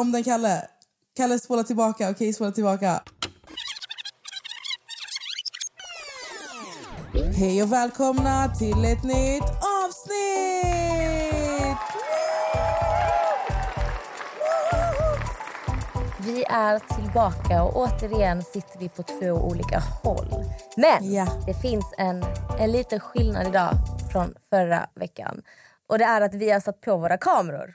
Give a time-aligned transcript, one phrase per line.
[0.00, 0.68] Om den, Kalle.
[1.16, 2.10] Kalle, spola tillbaka.
[2.10, 3.02] Okej, spola tillbaka.
[7.36, 9.42] Hej och välkomna till ett nytt
[9.84, 10.20] avsnitt!
[16.20, 20.44] Vi är tillbaka och återigen sitter vi på två olika håll.
[20.76, 21.26] Men Ja.
[21.46, 22.24] det finns en,
[22.58, 23.72] en liten skillnad idag
[24.12, 25.42] från förra veckan.
[25.88, 27.74] Och det är att vi har satt på våra kameror.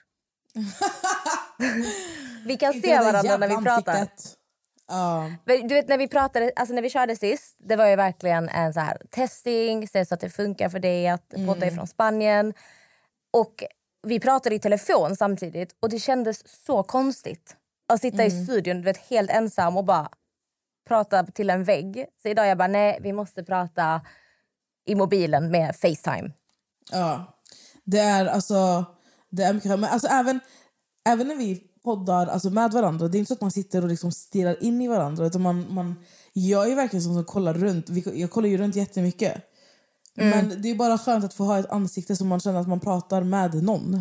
[2.46, 4.08] vi kan se varandra när vi pratar.
[5.46, 8.50] Men Du vet när vi pratade, alltså när vi körde sist, det var ju verkligen
[8.50, 12.54] en så här testing, se så att det funkar för dig att podda ifrån Spanien.
[13.34, 13.64] Och
[14.08, 17.56] vi pratade i telefon samtidigt och det kändes så konstigt
[17.94, 20.10] att sitta i studion du vet, helt ensam och bara
[20.88, 22.06] prata till en vägg.
[22.22, 24.02] Så idag jag bara nej, vi måste prata
[24.86, 26.32] i mobilen med Facetime.
[26.92, 27.40] Ja,
[27.84, 28.86] det är alltså...
[29.30, 30.40] Det är mycket, men alltså även,
[31.10, 33.90] även när vi poddar alltså med varandra, det är inte så att man sitter och
[33.90, 35.26] liksom stirrar in i varandra.
[35.26, 35.96] Utan man, man,
[36.34, 37.90] jag är verkligen som som kollar runt.
[38.14, 39.52] Jag kollar ju runt jättemycket.
[40.14, 42.80] Men det är bara skönt att få ha ett ansikte som man känner att man
[42.80, 43.96] pratar med någon.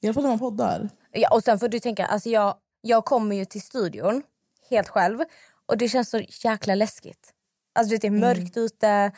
[0.00, 0.88] I alla fall när man poddar.
[1.12, 4.22] Ja, och sen får du tänka, alltså jag, jag kommer ju till studion
[4.70, 5.18] helt själv
[5.66, 7.32] och det känns så jäkla läskigt.
[7.74, 9.12] Alltså det är mörkt ute,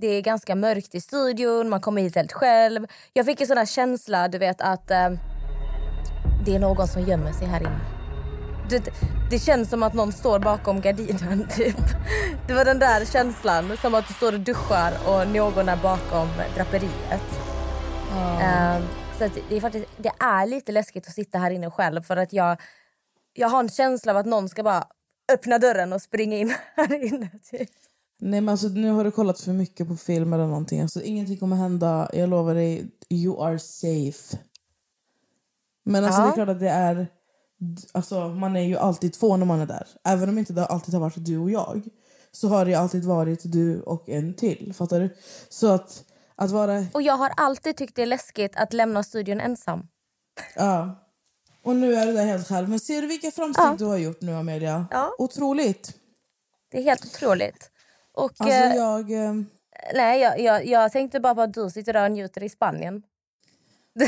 [0.00, 2.86] det är ganska mörkt i studion, man kommer hit helt själv.
[3.12, 5.10] Jag fick en sån känsla, du vet att eh,
[6.46, 7.80] det är någon som gömmer sig här inne.
[8.68, 8.88] Du vet,
[9.30, 11.76] det känns som att någon står bakom gardinen typ.
[12.46, 16.28] Det var den där känslan, som att du står och duschar och någon är bakom
[16.54, 17.26] draperiet.
[18.40, 18.82] Ehm,
[19.18, 22.16] så att det, är faktiskt, det är lite läskigt att sitta här inne själv för
[22.16, 22.60] att jag,
[23.32, 24.84] jag har en känsla av att någon ska bara
[25.32, 27.30] öppna dörren och springa in här inne.
[27.50, 27.70] Typ.
[28.20, 30.80] Nej men alltså nu har du kollat för mycket på film eller någonting.
[30.80, 32.10] Alltså, ingenting kommer hända.
[32.12, 34.38] Jag lovar dig, you are safe.
[35.86, 36.26] Men alltså Ja.
[36.26, 37.06] det är klart att det är...
[37.92, 39.88] Alltså man är ju alltid två när man är där.
[40.04, 41.82] Även om inte det alltid har varit du och jag.
[42.32, 44.72] Så har det alltid varit du och en till.
[44.74, 45.16] Fattar du?
[45.48, 46.04] Så att,
[46.36, 46.86] att vara...
[46.94, 49.88] Och jag har alltid tyckt det är läskigt att lämna studion ensam.
[50.56, 51.02] Ja.
[51.62, 52.68] Och nu är du där helt själv.
[52.68, 53.74] Men ser du vilka framsteg Ja.
[53.78, 54.86] du har gjort nu Amelia?
[54.90, 55.14] Ja.
[55.18, 55.94] Otroligt.
[56.70, 57.70] Det är helt otroligt.
[58.14, 59.10] Och, Alltså eh, jag...
[59.12, 59.46] ehm,
[59.94, 63.02] nej, jag, jag, jag tänkte bara på att du sitter där och njuter i Spanien.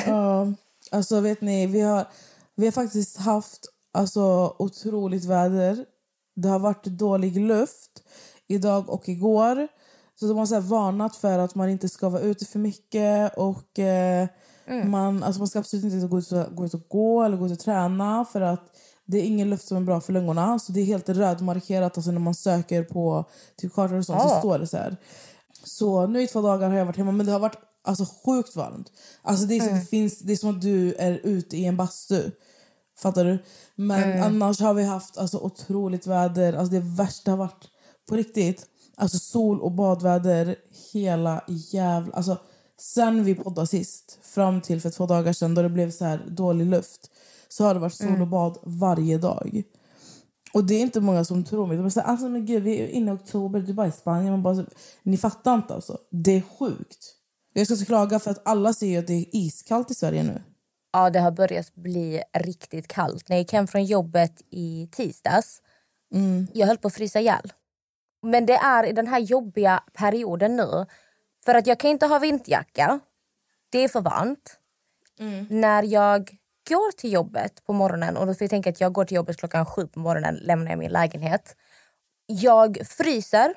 [0.06, 0.46] Ja,
[0.90, 2.06] alltså vet ni, vi har,
[2.56, 3.60] vi har faktiskt haft
[3.92, 5.84] alltså, otroligt väder.
[6.36, 8.02] Det har varit dålig luft
[8.48, 9.68] idag och igår.
[10.20, 13.34] Så de har så varnat för att man inte ska vara ute för mycket.
[13.36, 14.28] Och eh,
[14.84, 17.46] man, alltså man ska absolut inte gå ut, och, gå ut och gå eller gå
[17.46, 18.24] ut och träna.
[18.32, 18.64] För att
[19.06, 20.58] det är ingen luft som är bra för lungorna.
[20.58, 23.24] Så det är helt rödmarkerat alltså när man söker på
[23.56, 24.22] typ kartor och sånt.
[24.22, 24.38] Så Ja.
[24.38, 24.96] står det så här.
[25.64, 28.56] Så nu i två dagar har jag varit hemma men det har varit alltså, sjukt
[28.56, 28.92] varmt.
[29.22, 31.76] Alltså, det, är så, det, finns, det är som att du är ute i en
[31.76, 32.30] bastu.
[32.98, 33.38] Fattar du?
[33.74, 36.52] Men annars har vi haft alltså, otroligt väder.
[36.52, 37.68] Alltså, det värsta har varit
[38.08, 38.66] på riktigt.
[38.96, 40.56] Alltså sol och badväder
[40.92, 42.16] hela jävla...
[42.16, 42.38] Alltså,
[42.80, 46.26] sen vi poddade sist, fram till för två dagar sedan då det blev så här
[46.28, 47.10] dålig luft,
[47.48, 49.62] så har det varit sol och bad varje dag.
[50.54, 51.76] Och det är inte många som tror mig.
[51.76, 53.92] De är så här, alltså men gud, vi är inne i oktober, du bara i
[53.92, 54.30] Spanien.
[54.30, 54.66] Man bara,
[55.02, 55.98] ni fattar inte alltså.
[56.10, 57.17] Det är sjukt.
[57.58, 60.22] Jag ska inte klaga för att alla ser ju att det är iskallt i Sverige
[60.22, 60.42] nu.
[60.92, 63.28] Ja, det har börjat bli riktigt kallt.
[63.28, 65.62] När jag gick hem från jobbet i tisdags,
[66.52, 67.52] jag höll på att frysa ihjäl.
[68.22, 70.86] Men det är i den här jobbiga perioden nu.
[71.44, 73.00] För att jag kan inte ha vinterjacka.
[73.70, 74.58] Det är för varmt.
[75.50, 76.30] När jag
[76.68, 79.36] går till jobbet på morgonen, och då får jag tänka att jag går till jobbet
[79.36, 81.56] klockan sju på morgonen, lämnar jag min lägenhet.
[82.26, 83.54] Jag fryser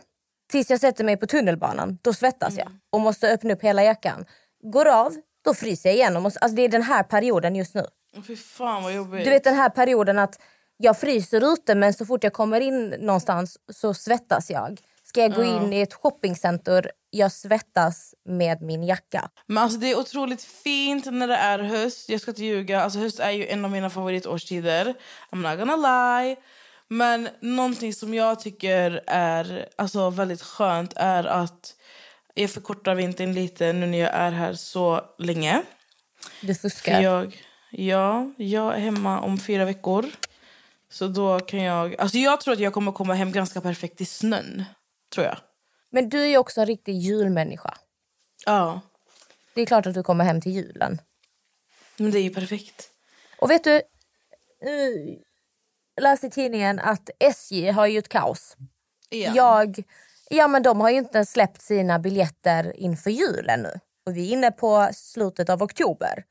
[0.51, 1.97] tills jag sätter mig på tunnelbanan.
[2.01, 4.25] Då svettas jag och måste öppna upp hela jackan.
[4.63, 5.15] Går av,
[5.45, 6.15] då fryser jag igen.
[6.15, 7.85] Och måste, alltså det är den här perioden just nu.
[8.27, 9.23] Fy fan vad jobbigt.
[9.23, 10.39] Du vet den här perioden att
[10.77, 14.81] jag fryser ute men så fort jag kommer in någonstans så svettas jag.
[15.03, 19.29] Ska jag gå in i ett shoppingcenter, jag svettas med min jacka.
[19.47, 22.09] Men alltså det är otroligt fint när det är höst.
[22.09, 22.81] Jag ska inte ljuga.
[22.81, 24.93] Alltså höst är ju en av mina favoritårstider.
[25.31, 26.35] I'm not gonna lie.
[26.93, 31.75] Men någonting som jag tycker är alltså, väldigt skönt är att
[32.33, 35.63] jag förkortar vintern lite nu när jag är här så länge.
[36.41, 37.01] Du För fuskar.
[37.01, 40.05] jag, ja, jag är hemma om fyra veckor.
[40.89, 41.95] Så då kan jag...
[42.01, 44.63] Alltså jag tror att jag kommer komma hem ganska perfekt i snön.
[45.13, 45.37] Tror jag.
[45.89, 47.73] Men du är ju också en riktig julmänniska.
[48.45, 48.81] Ja,
[49.55, 51.01] Det är klart att du kommer hem till julen.
[51.97, 52.89] men det är ju perfekt.
[53.39, 53.81] Och vet du,
[56.01, 58.57] läste i tidningen att SJ har gjort kaos.
[59.09, 59.33] Ja.
[59.35, 59.83] Jag,
[60.29, 63.79] ja men de har ju inte släppt sina biljetter inför julen nu.
[64.05, 66.23] Och vi är inne på slutet av oktober.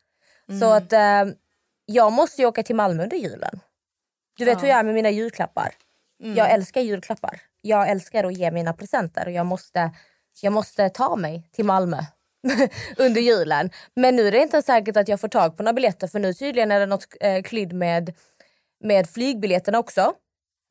[0.60, 1.24] Så att eh,
[1.86, 3.60] jag måste ju åka till Malmö under julen.
[4.38, 5.74] Du vet hur jag är med mina julklappar.
[6.36, 7.40] Jag älskar julklappar.
[7.60, 9.90] Jag älskar att ge mina presenter och jag måste,
[10.40, 11.98] jag måste ta mig till Malmö
[12.96, 13.70] under julen.
[13.94, 16.34] Men nu är det inte säkert att jag får tag på några biljetter för nu
[16.34, 18.14] tydligen är det något eh, med,
[18.80, 20.12] med flygbiljetterna också.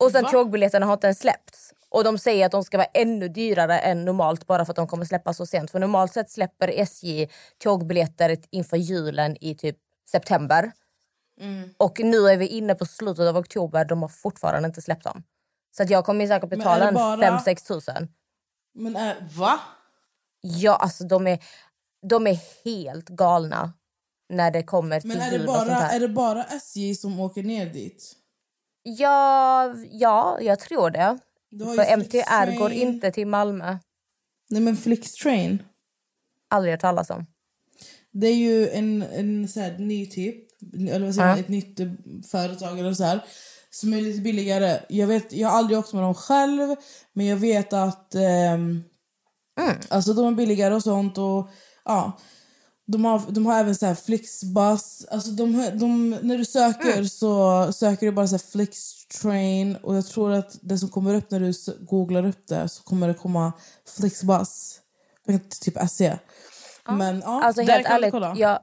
[0.00, 1.72] Och sen tågbiljetterna har inte ens släppts.
[1.88, 4.86] Och de säger att de ska vara ännu dyrare än normalt bara för att de
[4.86, 5.70] kommer släppa så sent.
[5.70, 7.28] För normalt sett släpper SJ
[7.58, 9.76] tågbiljetter inför julen i typ
[10.10, 10.72] september.
[11.76, 15.22] Och nu är vi inne på slutet av oktober, de har fortfarande inte släppt dem.
[15.76, 18.08] Så att jag kommer säkert betala en bara- 5-6 tusen.
[18.74, 19.60] Men är, va?
[20.40, 21.38] Ja, alltså de är,
[22.08, 23.72] de är helt galna
[24.30, 27.66] när det kommer till Men är det, bara, är det bara SJ som åker ner
[27.66, 28.16] dit?
[28.82, 31.18] Ja, ja, jag tror det.
[31.76, 33.78] För MTR går inte till Malmö.
[34.50, 35.62] Nej men Flixtrain.
[36.48, 37.26] Aldrig hört talas om.
[38.12, 40.36] Det är ju en, en så här, ny typ,
[40.74, 41.38] eller vad säger Ja.
[41.38, 41.88] ett nytt eh,
[42.30, 43.24] företag eller så här,
[43.70, 44.80] som är lite billigare.
[44.88, 46.76] Jag, vet, jag har aldrig åkt med dem själv,
[47.12, 48.82] men jag vet att ehm,
[49.88, 51.18] alltså, de är billigare och sånt.
[51.18, 51.48] Och,
[51.84, 52.18] ja,
[52.90, 55.06] de, har, de har även så här Flixbus.
[55.10, 60.06] Alltså, de, de, när du söker så söker du bara så här Flixtrain och jag
[60.06, 61.52] tror att det som kommer upp när du
[61.86, 63.52] googlar upp det så kommer det komma
[63.96, 64.80] Flixbus.
[65.60, 66.18] Typ SE.
[66.88, 68.34] Men ja, Alltså där helt kan du ärligt, kolla.
[68.36, 68.58] jag,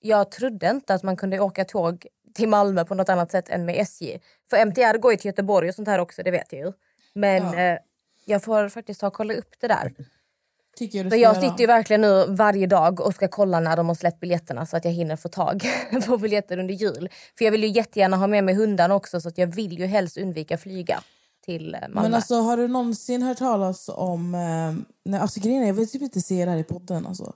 [0.00, 3.64] jag trodde inte att man kunde åka tåg till Malmö på något annat sätt än
[3.64, 4.18] med SJ.
[4.50, 6.72] För MTR går ju till Göteborg och sånt här också, det vet jag ju.
[7.14, 7.78] Men eh,
[8.24, 9.92] jag får faktiskt ta och kolla upp det där.
[10.76, 14.20] Tycker jag sitter ju verkligen nu varje dag och ska kolla när de har släppt
[14.20, 15.66] biljetterna så att jag hinner få tag
[16.06, 17.08] på biljetter under jul.
[17.38, 19.86] För jag vill ju jättegärna ha med mig hundarna också så att jag vill ju
[19.86, 21.00] helst undvika flyga
[21.44, 22.02] till eh, Malmö.
[22.02, 24.34] Men alltså har du någonsin hört talas om...
[24.34, 27.32] Eh, nej, alltså grejen är, jag vill typ inte se det här i podden alltså.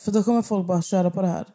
[0.00, 1.46] För då kommer folk bara köra på det här.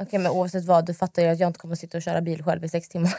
[0.00, 2.42] Okej men oavsett vad, du fattar ju att jag inte kommer sitta och köra bil
[2.42, 3.14] själv i sex timmar.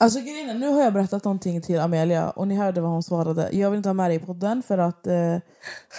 [0.00, 3.48] Alltså grejen nu har jag berättat någonting till Amelia och ni hörde vad hon svarade.
[3.52, 5.36] Jag vill inte ha med det i podden för att eh,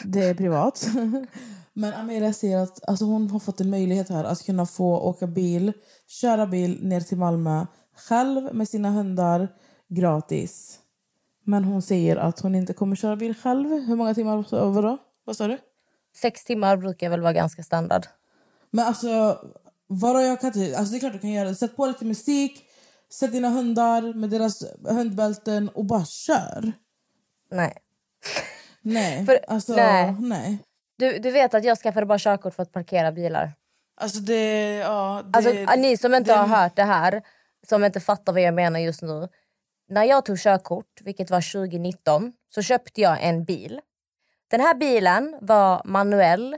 [0.04, 0.88] det är privat.
[1.74, 5.28] Men Amelia säger att alltså, hon har fått en möjlighet här att kunna få åka
[5.28, 5.74] bil,
[6.08, 7.66] köra bil ner till Malmö
[7.96, 9.48] själv med sina hundar
[9.88, 10.80] gratis.
[11.44, 13.70] Men hon säger att hon inte kommer köra bil själv.
[13.70, 14.72] Hur många timmar?
[14.72, 14.98] Vadå?
[15.26, 15.58] Vad sa du?
[16.16, 18.06] Sex timmar brukar väl vara ganska standard.
[18.72, 19.40] Men alltså,
[19.88, 20.78] vadå jag kan inte...
[20.78, 21.56] Alltså det är klart du kan göra det.
[21.56, 22.66] Sätt på lite musik,
[23.12, 26.72] sätt dina hundar med deras hundbälten och bara kör.
[27.52, 27.74] Nej.
[28.82, 30.16] Nej, För- alltså nej.
[30.20, 30.60] nej.
[30.98, 33.52] Du, du vet att jag skaffade bara körkort för att parkera bilar.
[34.02, 37.22] Alltså det, ja, det, Alltså, ni som inte det- har hört det här,
[37.68, 39.28] som inte fattar vad jag menar just nu.
[39.90, 43.82] När jag tog körkort, vilket var 2019, så köpte jag en bil.
[44.52, 46.58] Den här bilen var manuell,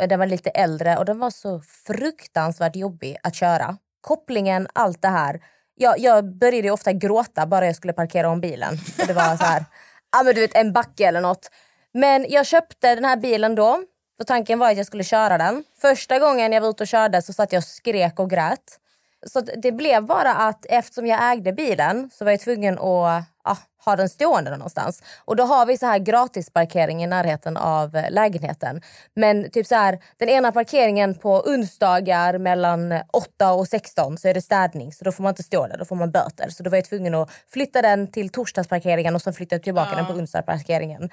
[0.00, 3.76] Eh, den var lite äldre och den var så fruktansvärt jobbig att köra.
[4.00, 5.40] Kopplingen, allt det här.
[5.74, 8.78] Jag, jag började ofta gråta bara jag skulle parkera om bilen.
[9.00, 9.64] Och det var så här,
[10.12, 11.50] ja ah, men du vet en backe eller något.
[11.92, 13.82] Men jag köpte den här bilen då,
[14.16, 15.64] för tanken var att jag skulle köra den.
[15.80, 18.78] Första gången jag var ute och körde så satt jag och skrek och grät.
[19.26, 23.56] Så det blev bara att eftersom jag ägde bilen så var jag tvungen att ja,
[23.84, 25.02] ha den stående någonstans.
[25.24, 28.80] Och då har vi så här gratisparkering i närheten av eh, lägenheten.
[29.14, 34.34] Men typ så här, den ena parkeringen på onsdagar mellan 8 och 16 så är
[34.34, 36.48] det städning så då får man inte stå där, då får man böter.
[36.48, 40.06] Så då var jag tvungen att flytta den till torsdagsparkeringen och sen flytta tillbaka den
[40.06, 41.10] på onsdagsparkeringen.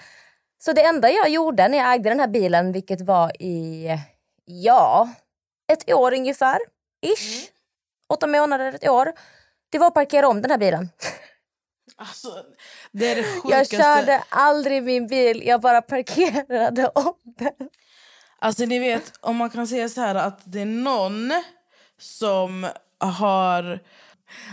[0.60, 3.90] Så det enda jag gjorde när jag ägde den här bilen, vilket var i,
[4.46, 5.10] ja,
[5.74, 6.58] ett år ungefär,
[7.06, 7.50] ish.
[8.10, 9.14] Åtta månader, ett år.
[9.70, 10.90] Det var att parkera om den här bilen.
[12.00, 12.44] Alltså,
[12.92, 13.76] det är det Jag sjukaste.
[13.76, 17.70] körde aldrig min bil, jag bara parkerade om den.
[18.40, 21.32] Alltså ni vet, om man kan säga så här att det är någon
[22.00, 22.68] som
[23.00, 23.80] har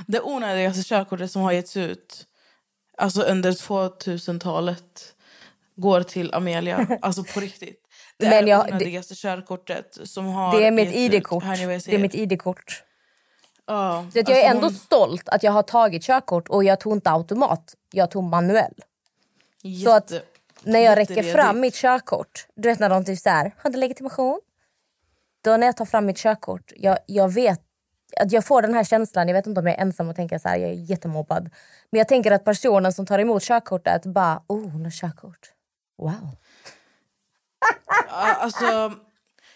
[0.07, 2.27] det onödigaste körkortet som har getts ut
[2.99, 5.15] alltså under 2000-talet
[5.77, 6.99] går till Amelia.
[7.03, 7.81] Alltså på riktigt.
[8.17, 10.95] Det Men är jag- det onödigaste körkortet som har Det är mitt.
[10.95, 11.45] ID-kort.
[11.45, 12.83] Jag Det är mitt ID-kort.
[13.67, 16.65] Ja, Så att jag är alltså ändå hon- stolt att jag har tagit körkort och
[16.65, 18.75] jag tog inte automat, jag tog manuell.
[19.85, 20.27] Så att jätte-
[20.63, 24.41] när jag räcker fram mitt körkort, du vet när de typ såhär, har du legitimation?
[25.45, 27.61] Då när jag tar fram mitt körkort, jag, jag vet
[28.21, 30.39] att jag får den här känslan, jag vet inte om jag är ensam och tänker
[30.39, 31.51] så här, jag är jättemobbad.
[31.91, 35.53] Men jag tänker att personen som tar emot körkortet bara, oh hon har körkort.
[35.99, 36.29] Wow.
[38.09, 38.93] Alltså,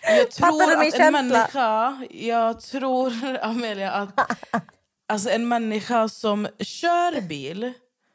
[0.02, 1.10] jag tror att en känsla?
[1.10, 1.98] människa...
[2.10, 3.12] Jag tror,
[3.42, 4.20] Amelia, att
[5.08, 7.72] alltså en människa som kör bil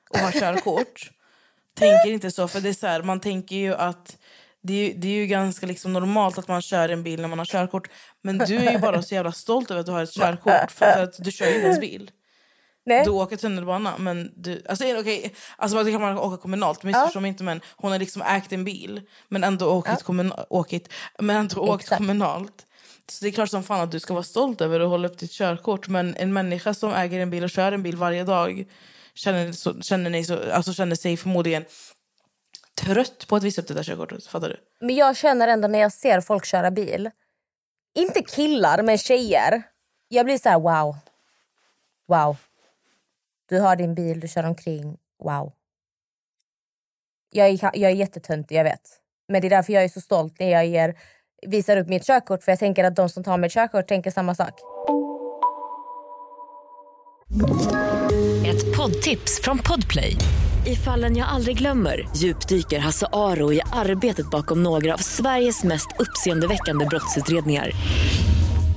[0.09, 1.11] och har körkort
[1.77, 2.47] tänker inte så.
[2.47, 4.17] För det är så här, Man tänker ju att
[4.61, 7.27] det är, ju- det är ju ganska liksom normalt att man kör en bil när
[7.27, 7.89] man har körkort.
[8.21, 10.71] Men du är ju bara så jävla stolt över att du har ett körkort.
[10.71, 12.11] För, för att du kör ju inte ens bil.
[12.85, 13.05] Nej.
[13.05, 14.61] Du åker tunnelbana, men du...
[14.69, 17.43] Alltså, okej, alltså, det kan man åka kommunalt, missförstå mig inte.
[17.43, 21.83] Men hon har liksom ägt en bil, men ändå åkt, kommunal, åkt, men ändå åkt
[21.83, 21.97] Exakt.
[21.97, 22.65] kommunalt.
[23.09, 25.17] Så det är klart som fan att du ska vara stolt över att hålla upp
[25.17, 25.87] ditt körkort.
[25.87, 28.65] Men en människa som äger en bil och kör en bil varje dag
[29.13, 31.65] känner, så, känner, ni så, alltså, känner sig förmodligen
[32.81, 34.27] trött på att visa upp det där körkortet.
[34.27, 34.57] Fattar du?
[34.85, 37.09] Men jag känner ändå när jag ser folk köra bil,
[37.95, 39.63] inte killar men tjejer.
[40.07, 40.97] Jag blir så här: wow.
[42.07, 42.37] Wow.
[43.53, 44.97] Du har din bil, du kör omkring.
[45.23, 45.51] Wow.
[47.29, 48.81] Jag är, jag är jättetöntig, jag vet.
[49.27, 50.95] Men det är därför jag är så stolt när jag ger,
[51.47, 52.43] visar upp mitt körkort.
[52.43, 54.53] För jag tänker att de som tar mitt körkort tänker samma sak.
[58.47, 60.15] Ett poddtips från Podplay.
[60.65, 65.87] I fallen jag aldrig glömmer djupdyker Hasse Aro i arbetet bakom några av Sveriges mest
[65.99, 67.71] uppseendeväckande brottsutredningar.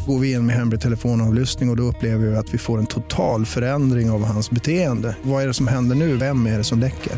[0.07, 2.87] Går vi in med hemlig telefonavlyssning och, och då upplever vi att vi får en
[2.87, 5.17] total förändring av hans beteende.
[5.23, 6.17] Vad är det som händer nu?
[6.17, 7.13] Vem är det som läcker?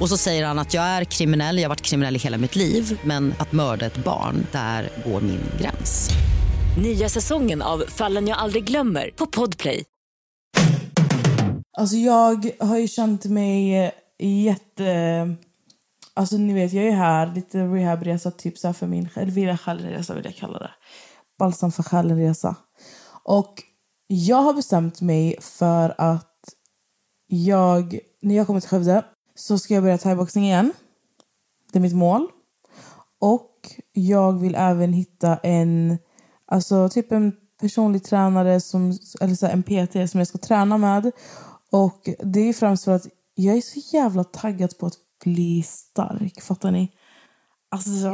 [0.00, 2.56] Och så säger han att jag är kriminell, jag har varit kriminell i hela mitt
[2.56, 6.10] liv men att mörda ett barn, där går min gräns.
[6.82, 9.84] Nya säsongen av Fallen jag aldrig glömmer på Podplay.
[11.78, 15.34] Alltså jag har ju känt mig jätte...
[16.14, 20.24] Alltså ni vet, jag är här, lite rehabresa typ så här för min självresa vill
[20.24, 20.70] jag kalla det.
[21.38, 22.56] Balsam för själen-resa.
[23.22, 23.62] Och
[24.06, 26.54] jag har bestämt mig för att
[27.26, 30.72] jag, när jag kommer till Skövde så ska jag börja thaiboxning igen.
[31.72, 32.28] Det är mitt mål.
[33.20, 33.52] Och
[33.92, 35.98] jag vill även hitta en,
[36.46, 41.10] alltså typ en personlig tränare, som, eller så en PT som jag ska träna med.
[41.72, 46.42] Och det är främst för att jag är så jävla taggad på att bli stark.
[46.42, 46.92] Fattar ni?
[47.76, 48.08] Alltså,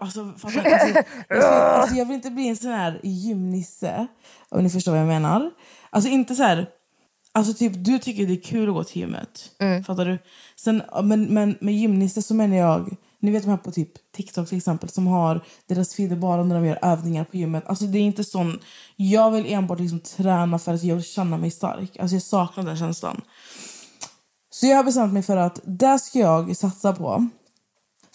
[0.00, 0.32] alltså?
[0.42, 4.06] Alltså, jag, ska, alltså, jag vill inte bli en sån här gymnisse.
[4.48, 5.50] Om ni förstår vad jag menar.
[5.90, 6.66] Alltså inte så här...
[7.32, 9.50] Alltså typ, du tycker det är kul att gå till gymmet.
[9.86, 10.18] Fattar du?
[10.56, 12.96] Sen, men, men med gymnisse så menar jag...
[13.20, 16.54] Ni vet de här på typ TikTok till exempel som har deras feeder bara när
[16.54, 17.64] de gör övningar på gymmet.
[17.66, 18.58] Alltså det är inte sån...
[18.96, 21.96] Jag vill enbart liksom träna för att jag vill känna mig stark.
[21.98, 23.20] Alltså jag saknar den känslan.
[24.50, 27.28] Så jag har bestämt mig för att det ska jag satsa på.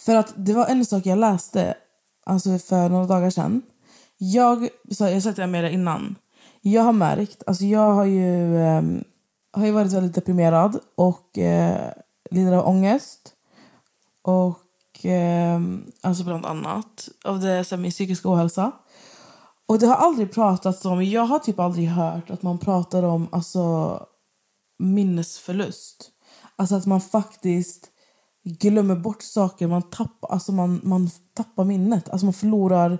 [0.04, 1.74] För att det var en sak jag läste
[2.26, 3.62] alltså för några dagar sedan.
[4.18, 6.16] Jag, så jag sa med det innan.
[6.60, 9.04] Jag har märkt, alltså jag har ju, ehm,
[9.52, 11.92] har ju varit väldigt deprimerad och eh,
[12.30, 13.32] lider av ångest.
[14.22, 18.72] Och ehm, alltså bland annat av det, så här, min psykiska ohälsa.
[19.66, 23.28] Och det har aldrig pratats om, jag har typ aldrig hört att man pratar om
[23.32, 23.98] alltså
[24.78, 26.10] minnesförlust.
[26.56, 27.91] Alltså att man faktiskt
[28.44, 32.08] glömmer bort saker, man tappar, alltså man, man tappar minnet.
[32.08, 32.98] Alltså man förlorar...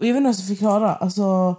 [0.00, 0.94] Och jag vet inte hur jag ska förklara.
[0.94, 1.56] Alltså,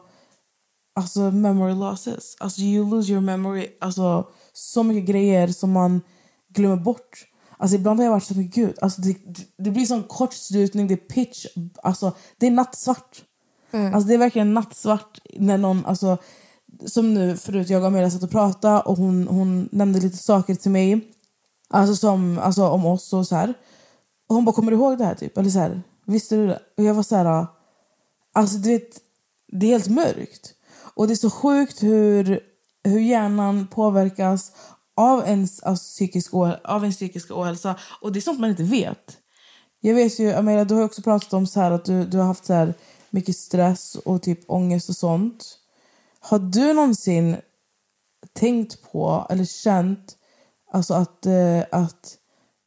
[0.95, 2.35] alltså memory losses.
[2.39, 3.67] Alltså you lose your memory.
[3.81, 6.01] Alltså så mycket grejer som man
[6.49, 7.25] glömmer bort.
[7.57, 9.17] Alltså ibland har jag varit så men gud, alltså det,
[9.57, 11.45] det, blir sån kortslutning, det är pitch,
[11.83, 13.23] alltså det är nattsvart.
[13.71, 16.17] Alltså det är verkligen nattsvart när någon, alltså
[16.85, 20.55] som nu förut jag och Amelia satt och pratade och hon, hon nämnde lite saker
[20.55, 21.14] till mig.
[21.69, 23.53] Alltså som, alltså om oss och så här.
[24.29, 25.37] Och hon bara, kommer du ihåg det här typ?
[25.37, 26.59] Eller så här, visste du det?
[26.77, 27.47] Och jag var så här,
[28.33, 29.01] alltså du vet,
[29.51, 30.53] det är helt mörkt.
[30.95, 32.39] Och det är så sjukt hur,
[32.83, 34.51] hur hjärnan påverkas
[34.95, 37.75] av ens alltså, psykisk, av ens psykiska ohälsa.
[38.01, 39.17] Och det är sånt man inte vet.
[39.79, 42.17] Jag vet ju, Amelia, du har ju också pratat om så här att du, du
[42.17, 42.73] har haft så här
[43.09, 45.57] mycket stress och typ ångest och sånt.
[46.19, 47.37] Har du någonsin
[48.33, 50.14] tänkt på eller känt
[50.75, 52.17] alltså att, eh, att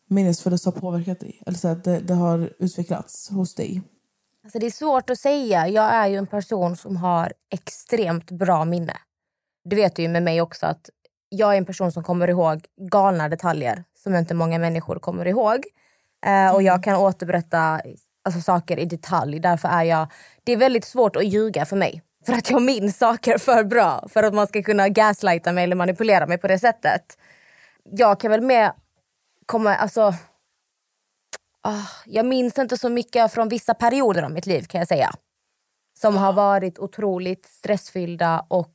[0.09, 1.43] minnesförlust har påverkat dig?
[1.47, 3.83] Eller så att det, det har utvecklats hos dig?
[4.45, 5.69] Alltså det är svårt att säga.
[5.69, 8.97] Jag är ju en person som har extremt bra minne.
[9.65, 10.91] Du vet ju med mig också att
[11.29, 15.65] jag är en person som kommer ihåg galna detaljer som inte många människor kommer ihåg.
[16.27, 17.81] Eh, och jag kan återberätta
[18.25, 19.41] alltså, saker i detalj.
[19.41, 20.07] Därför är jag...
[20.45, 22.03] Det är väldigt svårt att ljuga för mig.
[22.27, 24.09] För att jag minns saker för bra.
[24.09, 27.19] För att man ska kunna gaslighta mig eller manipulera mig på det sättet.
[27.91, 28.73] Jag kan väl med
[29.47, 29.75] komma...
[29.75, 30.15] Alltså,
[31.63, 35.11] ah, jag minns inte så mycket från vissa perioder av mitt liv kan jag säga.
[35.99, 38.75] Som har varit otroligt stressfyllda och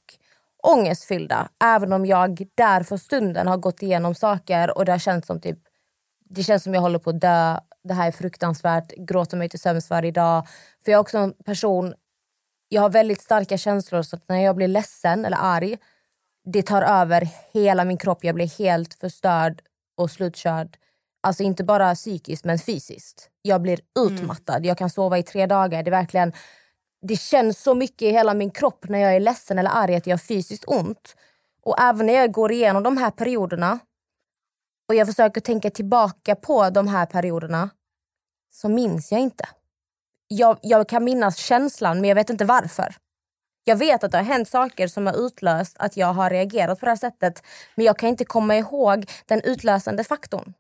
[0.64, 1.50] ångestfyllda.
[1.64, 5.42] Även om jag där för stunden har gått igenom saker och det har känts som
[5.42, 5.60] typ
[6.30, 7.60] det känns som jag håller på att dö.
[7.84, 8.92] Det här är fruktansvärt.
[8.98, 10.48] Gråter mig till sömns varje dag.
[10.86, 11.94] För jag är också en person,
[12.68, 15.78] jag har väldigt starka känslor så att när jag blir ledsen eller arg,
[16.46, 18.24] det tar över hela min kropp.
[18.24, 19.62] Jag blir helt förstörd
[19.98, 20.78] och slutkörd.
[21.22, 23.30] Alltså inte bara psykiskt men fysiskt.
[23.42, 24.66] Jag blir utmattad.
[24.66, 25.84] Jag kan sova i tre dagar.
[25.84, 26.34] Det är verkligen
[27.02, 30.08] det känns så mycket i hela min kropp när jag är ledsen eller arg att
[30.08, 31.16] jag har fysiskt ont.
[31.62, 33.80] Och även när jag går igenom de här perioderna
[34.88, 37.70] och jag försöker tänka tillbaka på de här perioderna
[38.52, 39.50] så minns jag inte.
[40.28, 42.96] Jag, jag kan minnas känslan men jag vet inte varför.
[43.64, 46.86] Jag vet att det har hänt saker som har utlöst att jag har reagerat på
[46.86, 47.44] det här sättet
[47.76, 50.54] men jag kan inte komma ihåg den utlösande faktorn.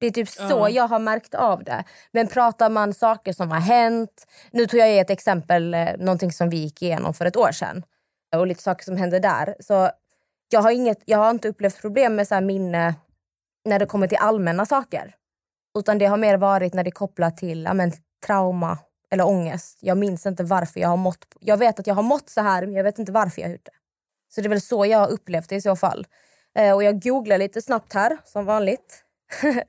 [0.00, 0.68] Det är typ så Ja.
[0.68, 1.84] jag har märkt av det.
[2.12, 4.26] Men pratar man saker som har hänt.
[4.50, 7.82] Nu tog jag ett exempel, eh, någonting som vi gick igenom för ett år sedan.
[8.36, 9.56] Och lite saker som hände där.
[9.60, 9.90] Så
[10.48, 12.94] jag har, inget, jag har inte upplevt problem med så minne
[13.64, 15.14] när det kommer till allmänna saker.
[15.78, 17.92] Utan det har mer varit när det är kopplat till ja, men,
[18.26, 18.78] trauma
[19.10, 19.78] eller ångest.
[19.80, 21.26] Jag minns inte varför jag har mått.
[21.40, 23.52] Jag vet att jag har mått så här men jag vet inte varför jag har
[23.52, 23.72] gjort det.
[24.28, 26.06] Så det är väl så jag har upplevt det i så fall.
[26.56, 29.04] Eh, och jag googlar lite snabbt här, som vanligt.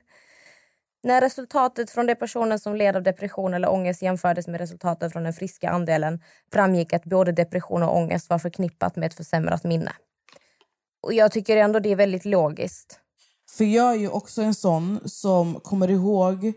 [1.02, 5.22] När resultatet från de personer som led av depression eller ångest jämfördes med resultatet från
[5.22, 6.22] den friska andelen
[6.52, 9.92] framgick att både depression och ångest var förknippat med ett försämrat minne.
[11.02, 13.00] Och jag tycker ändå det är väldigt logiskt.
[13.56, 16.52] För jag är ju också en sån som kommer ihåg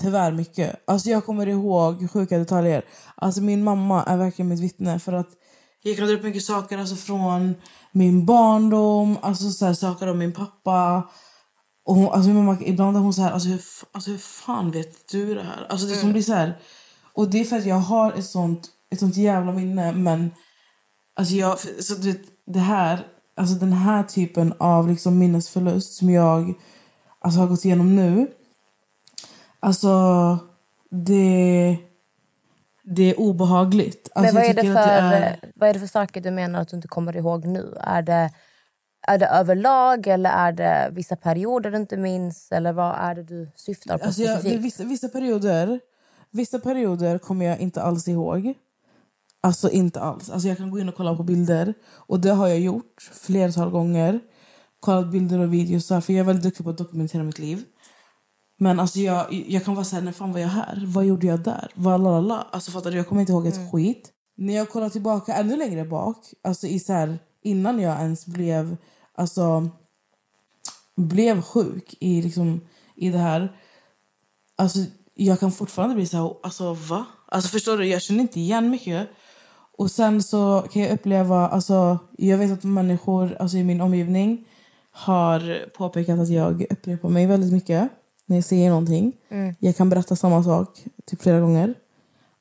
[0.00, 0.82] tyvärr mycket.
[0.86, 2.84] Alltså jag kommer ihåg sjuka detaljer.
[3.14, 5.28] Alltså min mamma är verkligen mitt vittne för att
[5.82, 7.54] jag kan dra upp mycket saker alltså från
[7.92, 11.10] min barndom, alltså så här, saker om min pappa.
[11.84, 13.60] Och hon, alltså min mamma, ibland är hon så här, alltså hur,
[13.92, 15.66] alltså hur fan vet du det här?
[15.68, 16.58] Alltså det som blir så här.
[17.12, 20.30] Och det är för att jag har ett sånt, ett sånt jävla minne men
[21.16, 26.10] Alltså jag, så du vet, det här, alltså den här typen av liksom minnesförlust som
[26.10, 26.54] jag
[27.20, 28.28] alltså har gått igenom nu.
[29.64, 30.38] Alltså
[30.90, 31.76] det,
[32.82, 34.08] det är obehagligt.
[34.14, 36.60] Alltså Men vad är, det för, det är- vad är det för saker du menar
[36.60, 37.74] att du inte kommer ihåg nu?
[37.80, 38.30] Är det,
[39.06, 42.52] är det överlag eller är det vissa perioder du inte minns?
[42.52, 45.80] Eller vad är det du syftar på Alltså jag, det är vissa, vissa, perioder,
[46.30, 48.54] vissa perioder kommer jag inte alls ihåg.
[49.40, 50.30] Alltså inte alls.
[50.30, 51.74] Alltså jag kan gå in och kolla på bilder.
[51.92, 54.20] Och det har jag gjort flertal gånger.
[54.80, 55.88] Kollat bilder och videos.
[55.88, 57.64] För jag är väldigt duktig på att dokumentera mitt liv.
[58.64, 60.84] Men alltså jag, jag kan vara såhär, när fan var jag här?
[60.86, 61.70] Vad gjorde jag där?
[61.74, 62.46] Vad lalala?
[62.50, 62.96] Alltså fattar du?
[62.96, 64.10] Jag kommer inte ihåg ett skit.
[64.36, 68.76] När jag kollar tillbaka ännu längre bak, alltså i så här, innan jag ens blev,
[69.14, 69.68] alltså,
[70.96, 72.60] blev sjuk i, liksom,
[72.96, 73.56] i det här.
[74.56, 74.78] Alltså,
[75.14, 77.04] jag kan fortfarande bli så här, alltså va?
[77.26, 79.08] Alltså förstår du, jag känner inte igen mycket.
[79.78, 84.46] Och sen så kan jag uppleva, alltså jag vet att människor alltså, i min omgivning
[84.90, 87.90] har påpekat att jag upprepar mig väldigt mycket
[88.26, 89.12] när jag säger någonting.
[89.30, 89.54] Mm.
[89.58, 90.68] Jag kan berätta samma sak
[91.06, 91.74] typ flera gånger.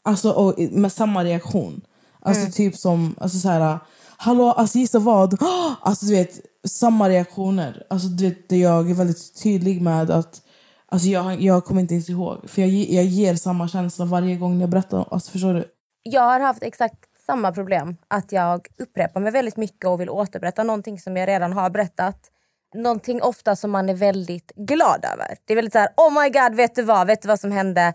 [0.04, 1.82] Alltså och med samma reaktion.
[2.19, 2.52] Alltså Mm.
[2.52, 3.80] typ som, alltså så här,
[4.17, 5.38] hallå, alltså gissa vad?
[5.82, 7.84] Alltså du vet, samma reaktioner.
[7.89, 10.41] Alltså du vet, jag är väldigt tydlig med att
[10.88, 12.50] Alltså jag, jag kommer inte ens ihåg.
[12.50, 15.06] För jag, jag ger samma känsla varje gång jag berättar.
[15.12, 15.65] Alltså förstår du?
[16.04, 17.98] Jag har haft exakt samma problem.
[18.08, 22.17] Att jag upprepar mig väldigt mycket och vill återberätta någonting som jag redan har berättat.
[22.73, 25.38] Någonting ofta som man är väldigt glad över.
[25.45, 27.07] Det är väldigt så här, oh my god, vet du vad?
[27.07, 27.93] Vet du vad som hände?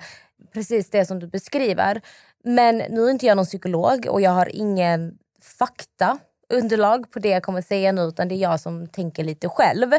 [0.53, 2.01] Precis det som du beskriver.
[2.45, 7.29] Men nu är inte jag någon psykolog och jag har ingen fakta underlag på det
[7.29, 9.91] jag kommer säga nu utan det är jag som tänker lite själv.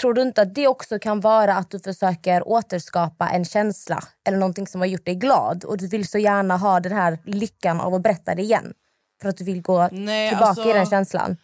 [0.00, 4.38] Tror du inte att det också kan vara att du försöker återskapa en känsla eller
[4.38, 7.80] någonting som har gjort dig glad och du vill så gärna ha den här lyckan
[7.80, 8.74] av att berätta det igen?
[9.22, 11.36] För att du vill gå Nej, tillbaka alltså- i den känslan.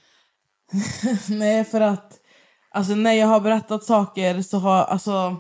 [1.29, 2.13] Nej, för att
[2.71, 4.85] alltså, när jag har berättat saker så har...
[4.85, 5.37] Alltså,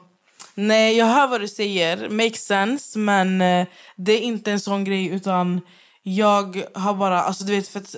[0.54, 2.08] nej, jag hör vad du säger.
[2.08, 2.98] Makes sense.
[2.98, 5.06] Men eh, det är inte en sån grej.
[5.08, 5.60] Utan
[6.02, 7.22] jag har bara...
[7.22, 7.94] Alltså, du vet, för att,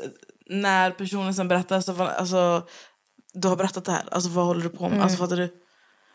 [0.51, 2.63] när personen sen berättar, så, alltså,
[3.35, 4.93] du har berättat det här, alltså vad håller du på med?
[4.93, 5.03] Mm.
[5.03, 5.55] Alltså fattar du?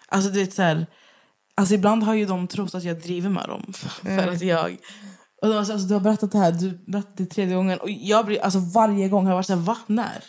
[0.07, 0.87] Alltså du vet så här,
[1.55, 4.29] alltså ibland har ju de trott att jag driver med dem för Mm.
[4.29, 4.77] att jag
[5.41, 8.25] och de alltså, du har berättat det här, du berättade det tredje gången och jag
[8.25, 9.77] blir, alltså varje gång har jag varit så här, va?
[9.87, 10.23] När?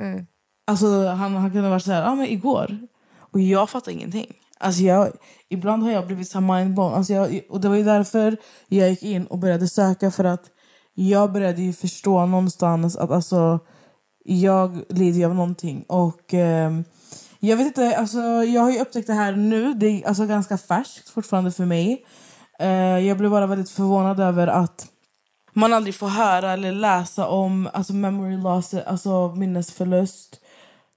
[0.00, 0.26] Mm.
[0.66, 2.78] Alltså han, han kunde ha varit så här, ja men igår.
[3.18, 4.32] Och jag fattar ingenting.
[4.58, 5.12] Alltså jag,
[5.48, 6.94] ibland har jag blivit så mindblown.
[6.94, 8.36] Alltså jag, och det var ju därför
[8.68, 10.50] jag gick in och började söka för att
[10.94, 13.60] jag började ju förstå någonstans att alltså
[14.24, 15.84] jag lider av någonting.
[15.88, 16.72] Och eh,
[17.40, 19.74] jag vet inte, alltså jag har ju upptäckt det här nu.
[19.74, 22.04] Det är alltså ganska färskt fortfarande för mig.
[22.58, 24.86] Eh, jag blev bara väldigt förvånad över att
[25.54, 30.40] man aldrig får höra eller läsa om alltså memory loss, alltså minnesförlust.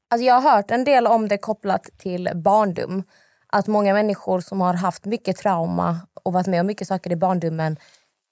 [0.09, 3.03] Alltså jag har hört en del om det kopplat till barndom.
[3.47, 7.15] Att många människor som har haft mycket trauma och varit med om mycket saker i
[7.15, 7.77] barndomen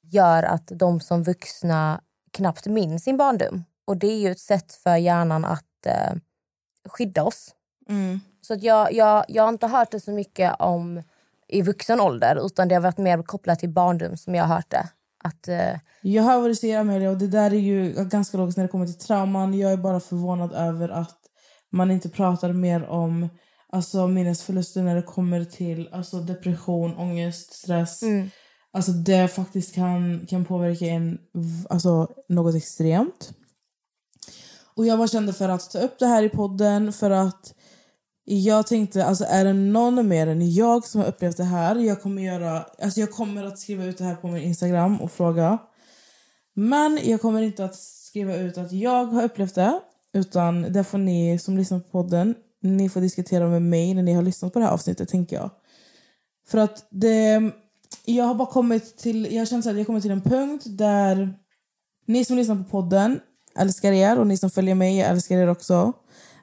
[0.04, 2.02] gör att de som vuxna
[2.34, 3.64] knappt minns sin barndom.
[3.86, 6.14] Och det är ju ett sätt för hjärnan att eh,
[6.90, 7.56] skydda oss.
[7.90, 8.20] Mm.
[8.42, 11.04] Så att jag, jag, jag har inte hört det så mycket om
[11.48, 14.70] i vuxen ålder utan det har varit mer kopplat till barndom som jag har hört
[14.70, 14.90] det.
[15.26, 18.58] Att, eh, Jag hör vad du säger Amelia och det där är ju ganska logiskt
[18.58, 19.60] när det kommer till trauman.
[19.60, 21.20] Jag är bara förvånad över att
[21.72, 23.30] man inte pratar mer om
[23.72, 28.04] alltså, minnesförluster när det kommer till alltså, depression, ångest, stress.
[28.04, 28.30] Mm.
[28.74, 31.18] Alltså det faktiskt kan, kan påverka en
[31.70, 33.32] alltså, något extremt.
[34.76, 37.54] Och jag bara kände för att ta upp det här i podden för att
[38.26, 41.76] jag tänkte, alltså är det någon mer än jag som har upplevt det här?
[41.76, 45.12] Jag kommer, göra, alltså jag kommer att skriva ut det här på min Instagram och
[45.12, 45.58] fråga.
[46.54, 49.80] Men jag kommer inte att skriva ut att jag har upplevt det.
[50.14, 54.14] Utan det får ni som lyssnar på podden, ni får diskutera med mig när ni
[54.14, 55.50] har lyssnat på det här avsnittet tänker jag.
[56.48, 57.52] För att det,
[58.06, 61.34] jag har bara kommit till, jag känner att jag kommit till en punkt där
[62.08, 63.20] ni som lyssnar på podden
[63.58, 65.94] älskar er och ni som följer mig jag älskar er också.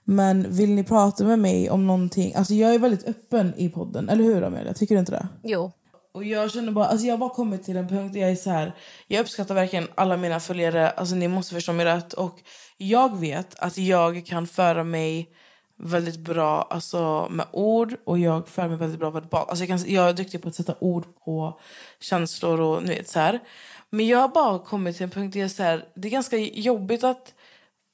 [0.05, 4.09] Men vill ni prata med mig om någonting, alltså jag är väldigt öppen i podden,
[4.09, 4.75] eller hur Amelia?
[4.75, 5.29] Tycker du inte det?
[5.43, 5.73] jo.
[6.15, 8.37] Och jag känner bara, alltså jag har bara kommit till en punkt där jag är
[8.37, 8.75] så här.
[9.07, 12.13] Jag uppskattar verkligen alla mina följare, alltså ni måste förstå mig rätt.
[12.13, 12.39] Och
[12.77, 15.29] jag vet att jag kan föra mig
[15.77, 19.49] väldigt bra alltså, med ord och jag för mig väldigt bra verbalt.
[19.49, 21.61] Alltså jag, kan, jag är duktig på att sätta ord på
[22.01, 23.41] känslor och ni vet så här.
[23.91, 26.37] Men jag har bara kommit till en punkt där jag så här, det är ganska
[26.39, 27.35] jobbigt att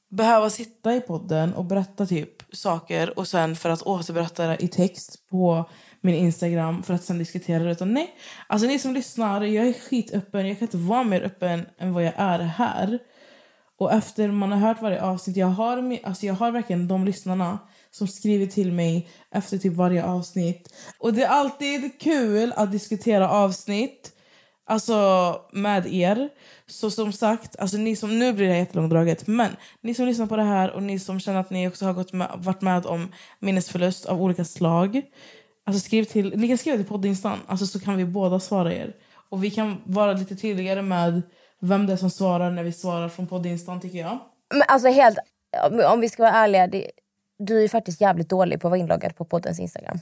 [0.09, 4.69] behöva sitta i podden och berätta typ saker och sen för att återberätta det i
[4.69, 5.65] text på
[6.01, 7.71] min Instagram för att sen diskutera det.
[7.71, 8.15] Utan nej,
[8.47, 10.49] alltså ni som lyssnar, jag är skitöppen.
[10.49, 12.99] Jag kan inte vara mer öppen än vad jag är här.
[13.79, 17.59] Och efter man har hört varje avsnitt, jag har, alltså jag har verkligen de lyssnarna
[17.91, 20.75] som skriver till mig efter typ varje avsnitt.
[20.99, 24.13] Och det är alltid kul att diskutera avsnitt
[24.69, 26.29] alltså med er.
[26.67, 30.27] Så som sagt, alltså ni som, nu blir det här jättelångdraget, men ni som lyssnar
[30.27, 32.87] på det här och ni som känner att ni också har gått med, varit med
[32.87, 35.03] om minnesförlust av olika slag.
[35.65, 38.95] Alltså skriv till, ni kan skriva till poddinstan, alltså så kan vi båda svara er.
[39.31, 41.23] Och vi kan vara lite tydligare med
[41.61, 44.19] vem det är som svarar när vi svarar från poddinstan tycker jag.
[44.51, 45.19] Men alltså helt,
[45.93, 46.91] om vi ska vara ärliga, det,
[47.39, 49.99] du är faktiskt jävligt dålig på att vara inloggad på poddens Instagram.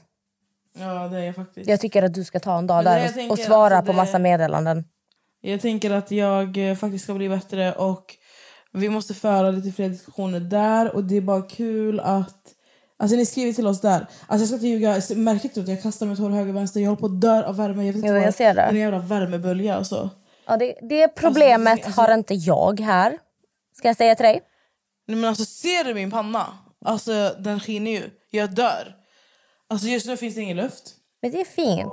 [0.80, 1.68] Ja det är jag faktiskt.
[1.70, 3.92] Jag tycker att du ska ta en dag det där och, och svara alltså, på
[3.92, 4.84] det- massa meddelanden.
[5.40, 8.14] Jag tänker att jag eh, faktiskt ska bli bättre och
[8.72, 12.52] vi måste föra lite fler diskussioner där och det är bara kul att
[12.98, 14.06] Alltså ni skriver till oss där.
[14.26, 16.80] Alltså jag ska inte ljuga, märkligt ut jag kastar mitt hår höger och vänster.
[16.80, 17.84] Jag håller på att dö av värme.
[17.86, 18.62] Jag vet inte Jo, jag ser det.
[18.62, 20.10] är en jävla värmebölja alltså.
[20.46, 23.18] Ja, det, det problemet alltså- har inte jag här.
[23.76, 24.40] Ska jag säga till dig?
[25.08, 26.46] Nej, men alltså ser du min panna?
[26.84, 28.02] Alltså den skiner ju.
[28.30, 28.94] Jag dör.
[29.68, 30.94] Alltså just nu finns det ingen luft.
[31.22, 31.92] Men det är fint.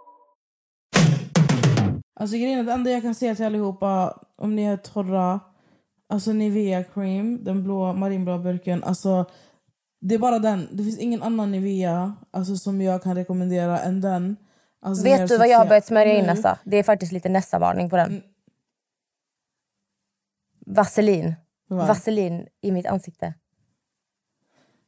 [2.21, 5.39] Alltså grejen det enda jag kan säga till allihopa, om ni är torra,
[6.09, 9.25] alltså Nivea cream, den blå, marinblå burken, alltså
[10.01, 10.67] det är bara den.
[10.71, 14.37] Det finns ingen annan Nivea alltså, som jag kan rekommendera än den.
[14.81, 16.59] Alltså, Vet du vad jag har börjat smörja in Nessa?
[16.63, 18.07] Det är faktiskt lite Nessa-varning på den.
[18.07, 18.21] Mm.
[20.65, 21.35] Vaselin.
[21.69, 21.85] Va?
[21.85, 23.33] Vaselin i mitt ansikte.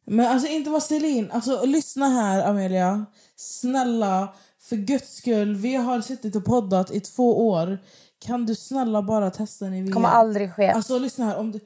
[0.06, 1.32] Men alltså inte vaselin.
[1.32, 3.06] Alltså lyssna här Amelia.
[3.36, 5.56] Snälla, för guds skull.
[5.56, 7.80] Vi har suttit och poddat i två år.
[8.20, 9.94] kan du snälla bara testa Nivea?
[9.94, 10.72] kommer aldrig ske.
[10.72, 11.38] Alltså lyssna här.
[11.38, 11.60] Om du...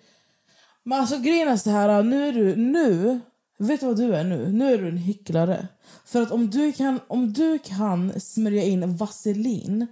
[0.83, 2.55] Men alltså grejen är så här, nu är du...
[2.55, 3.19] Nu,
[3.57, 4.51] vet du vad du är nu?
[4.51, 5.67] Nu är du en hycklare.
[6.05, 9.87] För att om du kan, om du kan smörja in vaselin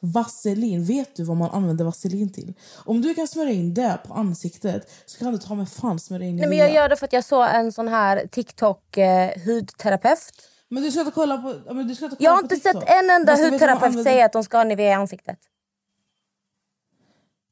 [0.00, 2.54] Vaselin, vet du vad man använder vaselin till?
[2.84, 6.26] Om du kan smörja in det på ansiktet så kan du ta med fan smörja
[6.26, 9.30] in Nej, men jag gör det för att jag såg en sån här TikTok eh,
[9.44, 10.32] hudterapeut.
[10.70, 12.56] Men du ska inte kolla på, ja, men du ska inte kolla Jag har inte
[12.56, 15.38] sett en enda hudterapeut säga att de ska ha Nivea i ansiktet.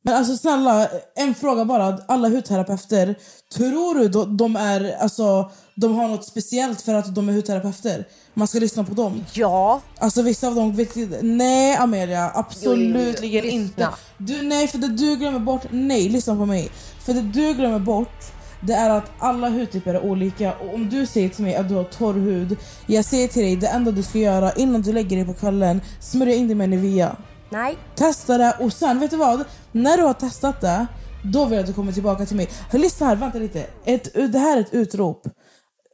[0.07, 1.98] Men alltså snälla, en fråga bara.
[2.09, 3.14] Alla hudterapeuter,
[3.55, 8.09] tror du de, de är, alltså, de har något speciellt för att de är hudterapeuter?
[8.35, 9.24] Man ska lyssna på dem?
[9.33, 9.81] Ja.
[9.98, 10.87] Alltså vissa av dem
[11.22, 13.50] Nej Amelia, absolut Jo, jo, jo.
[13.50, 13.88] Inte.
[14.18, 16.70] Du, nej för det du glömmer bort, nej lyssna på mig.
[17.05, 18.33] För det du glömmer bort
[18.66, 21.74] det är att alla hudtyper är olika och om du säger till mig att du
[21.74, 25.16] har torr hud, jag säger till dig det enda du ska göra innan du lägger
[25.16, 27.16] dig på kvällen, smörja in dig med Nivea.
[27.50, 27.77] Nej.
[27.94, 29.44] Testa det och sen, vet du vad?
[29.72, 30.87] När du har testat det,
[31.24, 32.48] då vill jag att du kommer tillbaka till mig.
[32.70, 33.66] Hör, Lyssna här, vänta lite.
[33.85, 35.27] Ett, det här är ett utrop.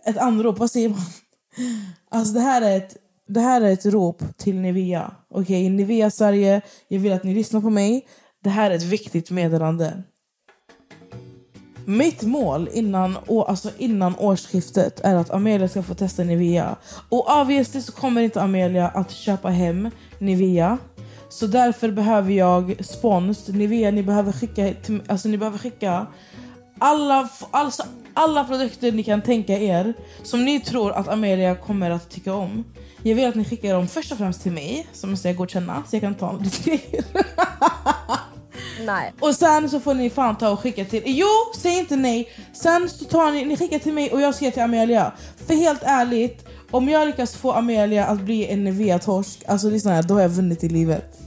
[0.07, 0.99] Ett anrop, vad säger man?
[2.11, 2.97] Alltså det här är ett,
[3.29, 5.15] det här är ett rop till Nivea.
[5.31, 8.07] Okej, Nivea Sverige, jag vill att ni lyssnar på mig.
[8.45, 10.03] Det här är ett viktigt meddelande.
[11.91, 16.77] Mitt mål innan, alltså innan årsskiftet är att Amelia ska få testa Nivea.
[17.09, 20.79] Och obviously så kommer inte Amelia att köpa hem Nivea.
[21.29, 23.49] Så därför behöver jag spons.
[23.49, 24.75] Nivea, ni behöver skicka,
[25.07, 26.07] alltså ni behöver skicka
[26.79, 27.83] alla, alltså
[28.15, 32.65] alla produkter ni kan tänka er som ni tror att Amelia kommer att tycka om.
[33.03, 35.83] Jag vill att ni skickar dem först och främst till mig, som måste jag godkänna
[35.89, 37.05] så jag kan ta lite grejer.
[38.87, 39.13] Nej.
[39.21, 41.03] Och sen så får ni fan ta och skicka till...
[41.07, 42.29] Jo, säg inte nej.
[42.53, 45.13] Sen så tar ni, ni skickar till mig och jag ge till Amelia.
[45.47, 50.03] För helt ärligt, om jag lyckas få Amelia att bli en Nivea-torsk, alltså lyssna här,
[50.03, 51.21] då har jag vunnit i livet.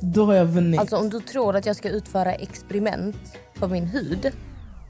[0.00, 0.80] Då har jag vunnit.
[0.80, 3.16] Alltså om du tror att jag ska utföra experiment
[3.54, 4.32] på min hud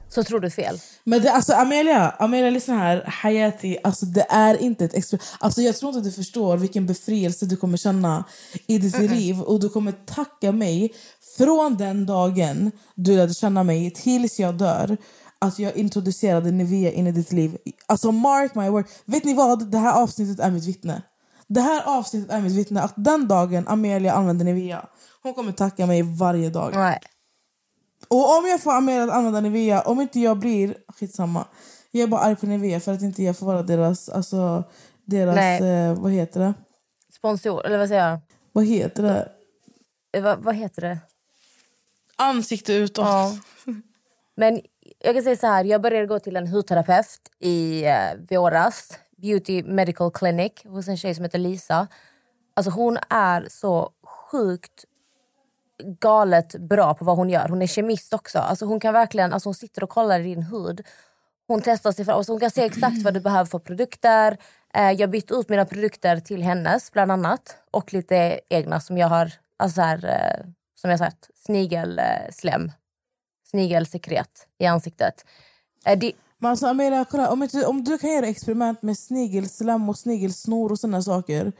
[0.09, 0.79] så tror du fel.
[1.03, 3.03] Men det, alltså Amelia, Amelia lyssna här.
[3.07, 5.37] Hayati, alltså det är inte ett experiment.
[5.39, 8.23] Alltså jag tror inte att du förstår vilken befrielse du kommer känna
[8.67, 9.41] i ditt liv.
[9.41, 10.93] Och du kommer tacka mig
[11.41, 14.97] från den dagen du lärde känna mig tills jag dör.
[15.39, 17.57] Att jag introducerade Nivea in i ditt liv.
[17.85, 18.85] Alltså mark my word.
[19.05, 19.71] Vet ni vad?
[19.71, 21.01] Det här avsnittet är mitt vittne.
[21.47, 22.81] Det här avsnittet är mitt vittne.
[22.81, 24.85] Att den dagen Amelia använde Nivea,
[25.23, 26.71] hon kommer tacka mig varje dag.
[26.75, 26.99] Nej.
[28.07, 30.75] Och om jag får Amelia att använda Nivea, om inte jag blir...
[30.99, 31.45] Skitsamma.
[31.91, 34.09] Jag är bara arg på Nivea för att inte jag får vara deras...
[34.09, 34.63] Alltså,
[35.05, 35.37] deras...
[35.61, 36.53] Eh, vad heter det?
[37.17, 38.19] Sponsor, eller vad säger jag?
[38.51, 39.29] Vad heter det?
[40.17, 40.97] Eh, Vad, vad heter det?
[42.21, 43.05] Ansikte utåt.
[43.05, 43.37] Ja.
[44.35, 44.61] Men
[44.99, 48.99] jag kan säga så här, jag började gå till en hudterapeut i eh, våras.
[49.17, 51.87] Beauty Medical Clinic hos en tjej som heter Lisa.
[52.53, 53.91] Alltså hon är så
[54.31, 54.85] sjukt
[55.99, 57.47] galet bra på vad hon gör.
[57.49, 58.39] Hon är kemist också.
[58.39, 60.81] Alltså hon kan verkligen, alltså hon sitter och kollar i din hud.
[61.47, 62.17] Hon testar sig fram.
[62.17, 64.37] Alltså hon kan se exakt vad du behöver för produkter.
[64.73, 67.57] Eh, jag bytte ut mina produkter till hennes bland annat.
[67.71, 70.45] Och lite egna som jag har, alltså här, eh,
[70.81, 72.71] som jag sagt, snigelslem.
[73.51, 75.25] Snigelsekret i ansiktet.
[75.97, 79.97] Det, Men alltså Amelia, kolla, om, inte, om du kan göra experiment med snigelslem och
[79.97, 81.51] snigelsnor och såna saker.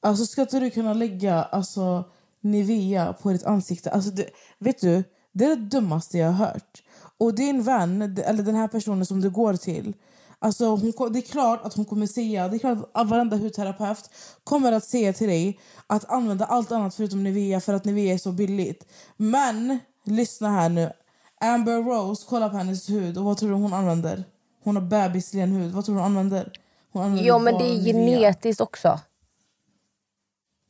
[0.00, 2.04] Alltså ska inte du kunna lägga alltså,
[2.40, 3.90] Nivea på ditt ansikte?
[3.90, 6.82] Alltså, det, vet du, det är det dummaste jag har hört.
[7.18, 9.94] Och din vän, eller den här personen som du går till.
[10.42, 14.10] Alltså hon, det är klart att hon kommer säga, det är klart att varenda hudterapeut
[14.44, 18.18] kommer att säga till dig att använda allt annat förutom Nivea för att Nivea är
[18.18, 18.86] så billigt.
[19.16, 20.92] Men, lyssna här nu.
[21.40, 24.24] Amber Rose, kolla på hennes hud och vad tror du hon använder?
[24.64, 26.52] Hon har bebislen hud, vad tror du hon använder?
[26.92, 28.18] Hon använder jo men det är Nivea.
[28.20, 29.00] genetiskt också.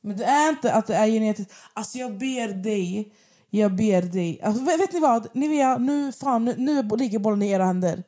[0.03, 1.53] Men det är inte att det är genetiskt.
[1.75, 3.13] Alltså jag ber dig.
[3.51, 4.41] Jag ber dig.
[4.43, 5.37] Alltså, vet, vet ni vad?
[5.37, 8.03] Nivea, nu, fan, nu, nu ligger bollen i era händer.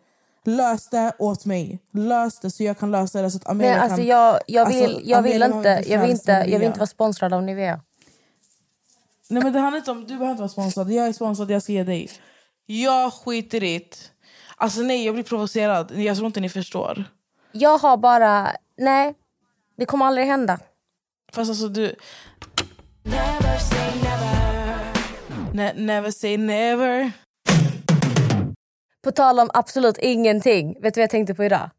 [0.45, 1.79] Lös det åt mig.
[1.93, 4.07] Lös det så jag kan lösa det så att Amelia Men alltså kan...
[4.07, 7.33] jag, jag vill, Alltså, jag vill inte, jag vill inte, jag vill inte vara sponsrad
[7.33, 7.81] av Nivea.
[9.29, 10.91] Nej men det handlar inte om, du behöver inte vara sponsrad.
[10.93, 12.11] Jag är sponsrad, jag ska ge dig.
[12.67, 14.11] Jag skiter i det.
[14.57, 15.93] Alltså nej, jag blir provocerad.
[15.99, 17.05] Jag tror inte ni förstår.
[17.53, 19.15] Jag har bara, nej,
[19.77, 20.59] det kommer aldrig hända.
[21.33, 21.95] Fast alltså du...
[23.03, 24.93] Never say never.
[25.53, 27.13] Ne- never say never.
[29.05, 30.77] På tal om absolut ingenting.
[30.81, 31.71] Vet du vad jag tänkte på idag?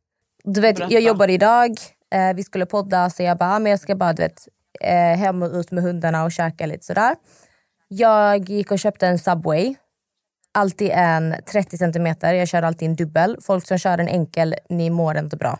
[0.43, 0.93] Du vet, Berätta.
[0.93, 1.71] jag jobbade idag,
[2.13, 4.47] eh, vi skulle podda så jag bara, ah, men jag ska bara du vet,
[4.81, 7.15] eh, hem och ut med hundarna och käka lite sådär.
[7.87, 9.75] Jag gick och köpte en Subway.
[10.51, 12.33] Alltid en 30 centimeter.
[12.33, 13.37] Jag kör alltid en dubbel.
[13.41, 15.59] Folk som kör en enkel, ni mår inte bra.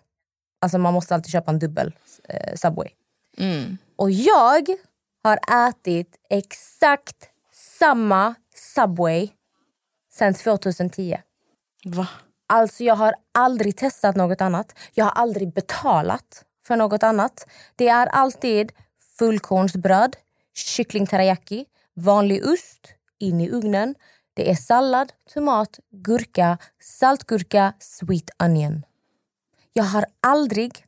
[0.62, 1.94] Alltså man måste alltid köpa en dubbel
[2.30, 2.90] eh, Subway.
[3.38, 3.78] Mm.
[3.96, 4.70] Och jag
[5.24, 7.30] har ätit exakt
[7.80, 9.30] samma Subway
[10.14, 11.18] sen 2010.
[11.86, 12.08] Va?
[12.48, 14.78] Alltså jag har aldrig testat något annat.
[14.94, 17.48] Jag har aldrig betalat för något annat.
[17.76, 18.72] Det är alltid
[19.18, 20.16] fullkornsbröd,
[20.54, 23.96] kyckling teriyaki, vanlig ost, in i ugnen.
[24.34, 28.86] Det är sallad, tomat, gurka, saltgurka, sweet onion.
[29.74, 30.86] Jag har aldrig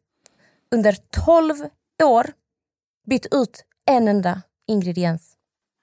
[0.71, 1.55] under 12
[2.03, 2.27] år
[3.10, 5.33] bytt ut en enda ingrediens.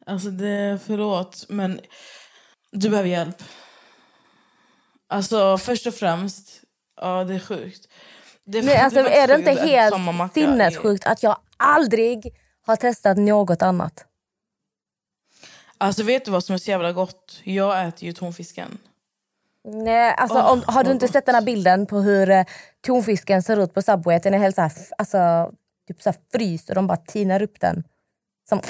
[0.07, 1.81] Alltså det, förlåt, men
[2.73, 3.43] du behöver hjälp.
[5.15, 6.61] Alltså först och främst,
[7.01, 7.89] ja det är sjukt.
[8.45, 12.35] Det Men alltså, faktiskt är det inte helt är- sinnessjukt att jag aldrig
[12.67, 14.07] har testat något annat?
[15.79, 17.41] Alltså vet du vad som är så jävla gott?
[17.45, 18.79] Jag äter ju tonfisken.
[19.65, 22.45] Nej, alltså, Åh, om, har du inte sett den här bilden på hur eh,
[22.87, 24.19] tonfisken ser ut på Subway?
[24.19, 25.53] Den är helt så här, alltså,
[25.89, 27.85] typ så här fryst och de bara tinar upp den.
[28.49, 28.61] Som,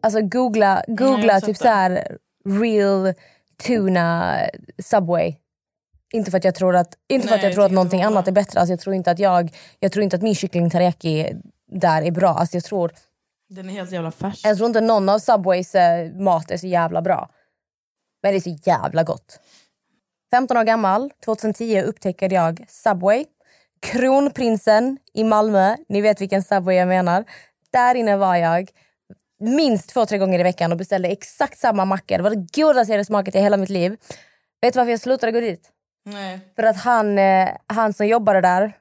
[0.00, 1.62] alltså googla, googla sett typ det.
[1.62, 3.14] så här real
[3.66, 4.36] tuna
[4.78, 5.34] Subway.
[6.12, 8.28] Inte för att jag tror att, inte för Nej, att jag tror att någonting annat
[8.28, 8.60] är bättre.
[8.60, 11.32] Alltså, jag, tror inte att jag, jag tror inte att min kyckling teriyaki
[11.72, 12.28] där är bra.
[12.28, 12.92] Alltså, jag, tror,
[13.48, 14.46] Den är helt jävla färsk.
[14.46, 17.30] jag tror inte någon av Subways eh, mat är så jävla bra.
[18.22, 19.40] Men det är så jävla gott.
[20.30, 23.24] 15 år gammal, 2010 upptäckte jag Subway.
[23.80, 27.24] Kronprinsen i Malmö, ni vet vilken Subway jag menar.
[27.72, 28.70] Där inne var jag
[29.40, 32.16] minst två, tre gånger i veckan och beställde exakt samma macka.
[32.16, 33.96] Det var det godaste jag hade smakat i hela mitt liv.
[34.60, 35.70] Vet du varför jag slutade gå dit?
[36.04, 36.40] Nej.
[36.56, 38.72] För att han, eh, han som jobbade där,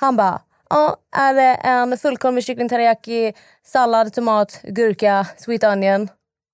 [0.00, 0.40] han bara
[0.74, 3.32] Ja, är det en fullkorn med kyckling teriyaki,
[3.64, 6.08] sallad, tomat, gurka, sweet onion.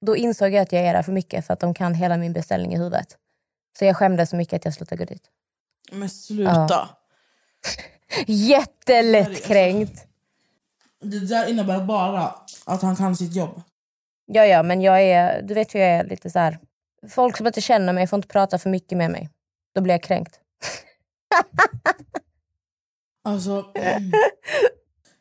[0.07, 2.33] Då insåg jag att jag är där för mycket för att de kan hela min
[2.33, 3.17] beställning i huvudet.
[3.79, 5.23] Så jag skämdes så mycket att jag slutade gå dit.
[5.93, 6.67] Men sluta.
[6.69, 6.89] Ja.
[8.27, 10.07] Jättelättkränkt.
[11.01, 12.35] Det där innebär bara
[12.69, 13.63] att han kan sitt jobb.
[14.27, 16.59] Ja, ja, men jag är, du vet hur jag är lite så här.
[17.09, 19.31] Folk som inte känner mig får inte prata för mycket med mig.
[19.75, 20.41] Då blir jag kränkt.
[23.25, 24.13] Alltså, mm.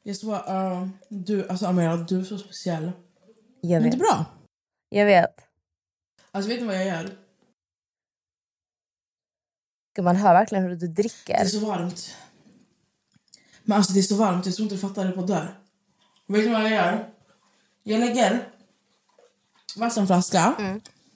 [0.04, 2.92] jag svär, uh, du, alltså Amira, du är så speciell.
[3.62, 3.92] Jag vet.
[3.92, 4.26] det är bra.
[4.90, 5.36] Jag vet.
[6.32, 7.10] Alltså vet ni vad jag gör?
[9.96, 11.34] Gud, Man hör verkligen hur du Det dricker.
[11.34, 12.16] är så varmt.
[13.64, 15.60] Men alltså det är så varmt, jag tror inte du fattar det på där.
[16.28, 17.10] Vet ni vad jag gör?
[17.90, 18.48] Jag lägger
[19.78, 20.54] vattenflaska.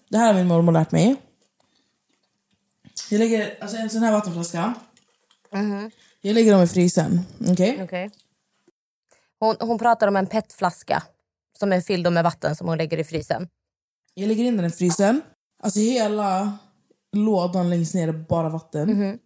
[0.09, 1.15] Det här har min mormor lärt mig.
[3.09, 4.73] Jag lägger alltså en sån här vattenflaska.
[6.21, 7.19] Jag lägger dem i frysen.
[7.49, 7.83] Okej?
[7.83, 8.11] Okej.
[9.39, 11.03] Hon, hon pratar om en petflaska
[11.59, 13.47] som är fylld med vatten som hon lägger i frysen.
[14.13, 15.21] Jag lägger in den i frysen.
[15.63, 16.57] Alltså hela
[17.11, 19.19] lådan längst ner är bara vatten.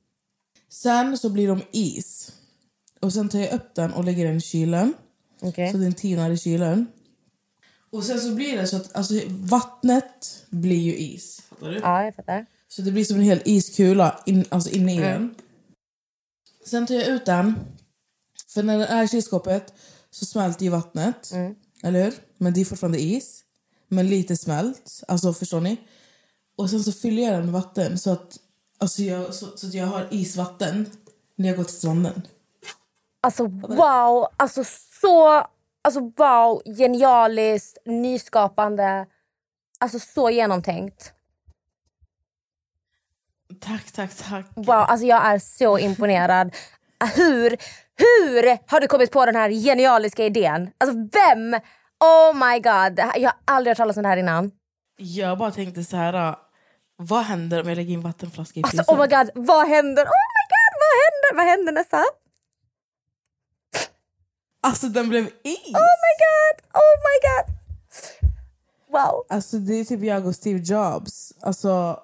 [0.70, 2.32] Sen så blir de is.
[3.02, 4.94] Och sen tar jag upp den och lägger den i kylen.
[5.42, 5.72] Okej.
[5.72, 6.88] Så den tinar i kylen.
[7.96, 11.42] Och sen så blir det så att alltså, vattnet blir ju is.
[11.50, 11.80] Fattar du?
[11.80, 12.46] Ja, jag fattar.
[12.68, 15.36] Så det blir som en hel iskula in, alltså inne i den.
[16.66, 17.56] Sen tar jag ut den.
[18.48, 19.74] För när den är i kylskåpet
[20.12, 21.32] så smälter ju vattnet.
[21.84, 22.14] Eller hur?
[22.38, 23.44] Men det är fortfarande is.
[23.88, 25.04] Men lite smält.
[25.08, 25.78] Alltså förstår ni?
[26.58, 28.38] Och sen så fyller jag den med vatten så att,
[28.78, 30.90] alltså jag, så, så att jag har isvatten
[31.36, 32.22] när jag går till stranden.
[33.22, 34.28] Alltså wow!
[34.38, 34.64] Alltså
[35.02, 35.48] så...
[35.86, 36.62] Alltså wow!
[36.66, 39.06] Genialiskt, nyskapande.
[39.80, 41.14] Alltså så genomtänkt.
[43.62, 44.46] Tack, tack, tack.
[44.56, 46.56] Wow, alltså jag är så imponerad.
[47.16, 47.50] Hur,
[47.98, 50.72] hur har du kommit på den här genialiska idén?
[50.78, 51.54] Alltså vem?
[52.00, 54.52] Oh my god, jag har aldrig hört talas om det här innan.
[54.98, 56.14] Jag bara tänkte så här.
[56.30, 56.36] äh,
[56.98, 58.96] Vad händer om jag lägger in vattenflaska i Alltså frysen?
[58.96, 60.04] oh my god, vad händer?
[60.04, 61.36] Oh my god, vad händer?
[61.36, 62.04] Vad händer Nessa?
[64.66, 65.74] Alltså den blev is!
[65.74, 67.56] Oh my god, oh my god.
[68.88, 69.26] Wow.
[69.30, 71.34] Alltså det är typ jag och Steve Jobs.
[71.42, 72.00] Alltså,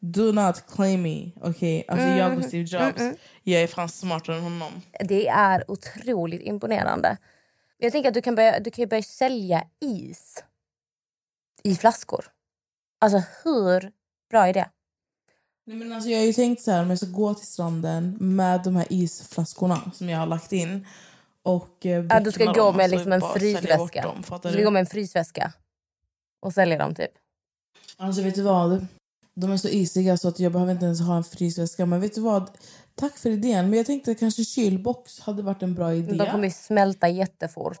[0.00, 1.30] do not claim me.
[1.42, 3.18] Okej, alltså Mm, jag och Steve Jobs.
[3.42, 4.82] Jag är fan smartare än honom.
[5.00, 7.16] Det är otroligt imponerande.
[7.78, 10.44] Jag tänker att du kan börja, du kan ju börja sälja is
[11.62, 12.24] i flaskor.
[13.00, 13.92] Alltså hur
[14.30, 14.70] bra är det?
[15.66, 18.16] Nej, men alltså, jag har ju tänkt så här om jag ska gå till stranden
[18.20, 20.86] med de här isflaskorna som jag har lagt in.
[21.48, 24.02] Och eh, Ja, du ska gå med alltså, liksom en frysväska.
[24.02, 25.52] dem, Du ska gå med en frysväska
[26.40, 27.10] och sälja dem typ.
[27.96, 28.86] Alltså vet du vad?
[29.34, 31.86] De är så isiga så att jag behöver inte ens ha en frysväska.
[31.86, 32.50] Men vet du vad?
[32.94, 33.70] Tack för idén.
[33.70, 36.12] Men jag tänkte att kanske kylbox hade varit en bra idé.
[36.12, 37.80] De kommer ju smälta jättefort.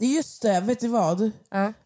[0.00, 1.30] Just det, vet ni vad?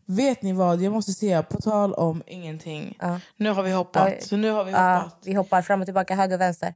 [0.06, 0.82] Vet ni vad?
[0.82, 2.98] Jag måste säga, på tal om ingenting.
[3.36, 4.12] Nu har vi hoppat.
[4.18, 4.26] Ja.
[4.26, 5.18] Så nu har vi Ja, hoppat.
[5.24, 6.74] vi hoppar fram och tillbaka, höger och vänster.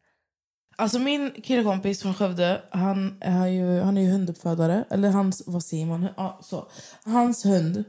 [0.76, 4.84] Alltså min killkompis från Skövde, han är ju, han är ju hunduppfödare.
[4.90, 6.08] Eller hans, vad säger man?
[6.16, 6.66] Ja, så.
[7.04, 7.84] Hans hund,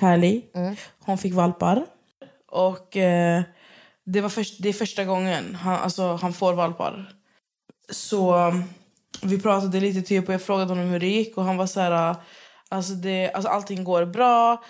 [0.00, 0.42] Kylie,
[1.04, 1.86] hon fick valpar.
[2.52, 3.42] Och eh,
[4.04, 7.12] det, var först, det är första gången han, alltså, han får valpar.
[7.90, 8.52] Så
[9.22, 11.80] vi pratade lite typ och jag frågade honom hur det gick och han var så
[11.80, 12.16] här, uh,
[12.68, 14.64] alltså, det, alltså allting går bra.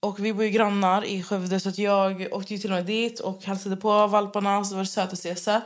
[0.00, 3.20] Och vi bor ju grannar i Skövde så att jag åkte till och med dit
[3.20, 5.62] och hälsade på valparna så det var det sötaste jag sett.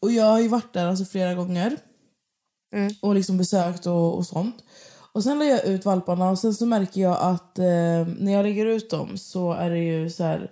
[0.00, 1.76] Och jag har ju varit där alltså flera gånger.
[3.02, 4.64] Och liksom besökt och, och sånt.
[5.12, 8.42] Och sen lägger jag ut valparna och sen så märker jag att eh, när jag
[8.42, 10.50] lägger ut dem så är det ju så här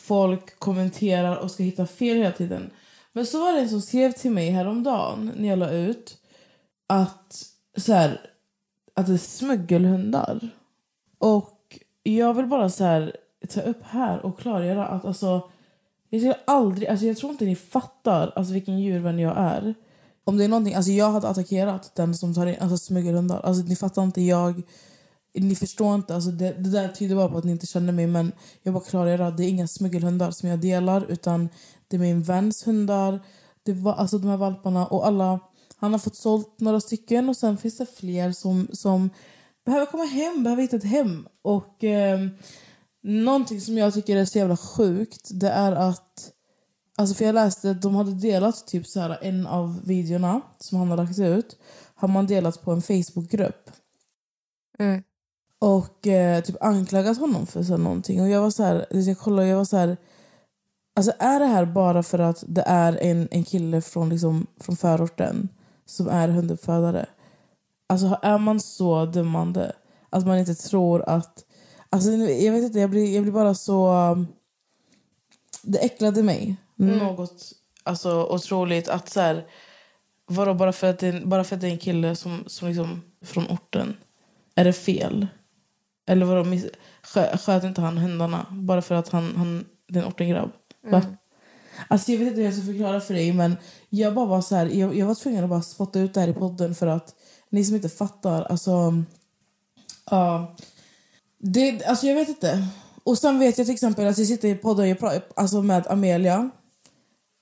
[0.00, 2.70] folk kommenterar och ska hitta fel hela tiden.
[3.16, 6.18] Men så var det en som skrev till mig häromdagen när jag la ut
[6.86, 7.46] att
[7.76, 8.20] så här,
[8.94, 10.48] att det är smuggelhundar.
[11.18, 13.16] Och jag vill bara så här
[13.48, 15.50] ta upp här och klargöra att alltså
[16.10, 19.74] jag skulle aldrig, alltså jag tror inte ni fattar alltså vilken djurvän jag är.
[20.24, 23.40] Om det är någonting, alltså jag hade attackerat den som tar in alltså smuggelhundar.
[23.40, 24.62] Alltså ni fattar inte, jag
[25.34, 28.06] ni förstår inte, alltså det, det där tyder bara på att ni inte känner mig
[28.06, 31.48] men jag bara klargöra att det är inga smuggelhundar som jag delar utan
[31.88, 33.20] det är min väns hundar.
[33.62, 35.40] Det var alltså de här valparna och alla,
[35.76, 39.10] han har fått sålt några stycken och sen finns det fler som, som
[39.64, 41.28] behöver komma hem, behöver hitta ett hem.
[41.42, 42.20] Och eh,
[43.02, 46.30] någonting som jag tycker är så jävla sjukt det är att
[46.96, 50.78] Alltså för jag läste att de hade delat typ så här en av videorna som
[50.78, 51.56] han har lagt ut.
[51.94, 53.70] Har man delat på en Facebookgrupp.
[54.78, 55.02] Mm.
[55.58, 58.20] Och eh, typ anklagat honom för så någonting.
[58.20, 59.96] Och jag var så här, jag kollade jag var så här.
[60.96, 64.76] Alltså är det här bara för att det är en, en kille från, liksom, från
[64.76, 65.48] förorten
[65.86, 67.06] som är hunduppfödare?
[67.86, 69.72] Alltså är man så dömande
[70.10, 71.44] att man inte tror att...
[71.90, 73.92] Alltså jag vet inte, jag blir, jag blir bara så...
[73.92, 74.26] um,
[75.62, 76.98] Det äcklade mig Mm.
[76.98, 79.46] något alltså, otroligt att så här,
[80.26, 83.02] vadå, bara, för att det, bara för att det är en kille som, som liksom
[83.24, 83.96] från orten,
[84.54, 85.26] är det fel?
[86.06, 86.66] Eller vadå, miss,
[87.02, 90.50] skö, sköt inte han hundarna bara för att han, han det är en ortengrabb?
[90.86, 91.16] Mm.
[91.88, 93.56] Alltså jag vet inte hur jag ska förklara för dig men
[93.88, 96.28] jag bara var så här, jag, jag var tvungen att bara spotta ut det här
[96.28, 97.14] i podden för att
[97.50, 99.02] ni som inte fattar, alltså
[100.10, 100.56] ja.
[101.38, 102.68] det, alltså jag vet inte.
[103.04, 105.86] Och sen vet jag till exempel att jag sitter i podden jag pra, alltså med
[105.86, 106.50] Amelia.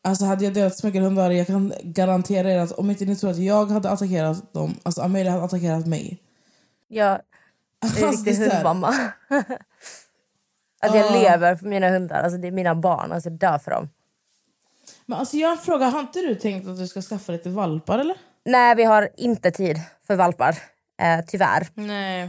[0.04, 3.38] Alltså hade jag delat smuggelhundar, jag kan garantera er att om inte ni tror att
[3.38, 6.22] jag hade attackerat dem, alltså Amelia hade attackerat mig.
[7.80, 8.94] En Alltså, det är så här- hundmamma.
[10.82, 11.22] alltså jag Ja.
[11.30, 13.88] lever för mina hundar, alltså det är mina barn, alltså jag dör för dem.
[15.06, 18.16] Men alltså jag frågar, har inte du tänkt att du ska skaffa lite valpar eller?
[18.44, 19.76] Nej, vi har inte tid
[20.06, 20.56] för valpar.
[21.02, 21.66] Eh, tyvärr.
[21.74, 22.28] Nej.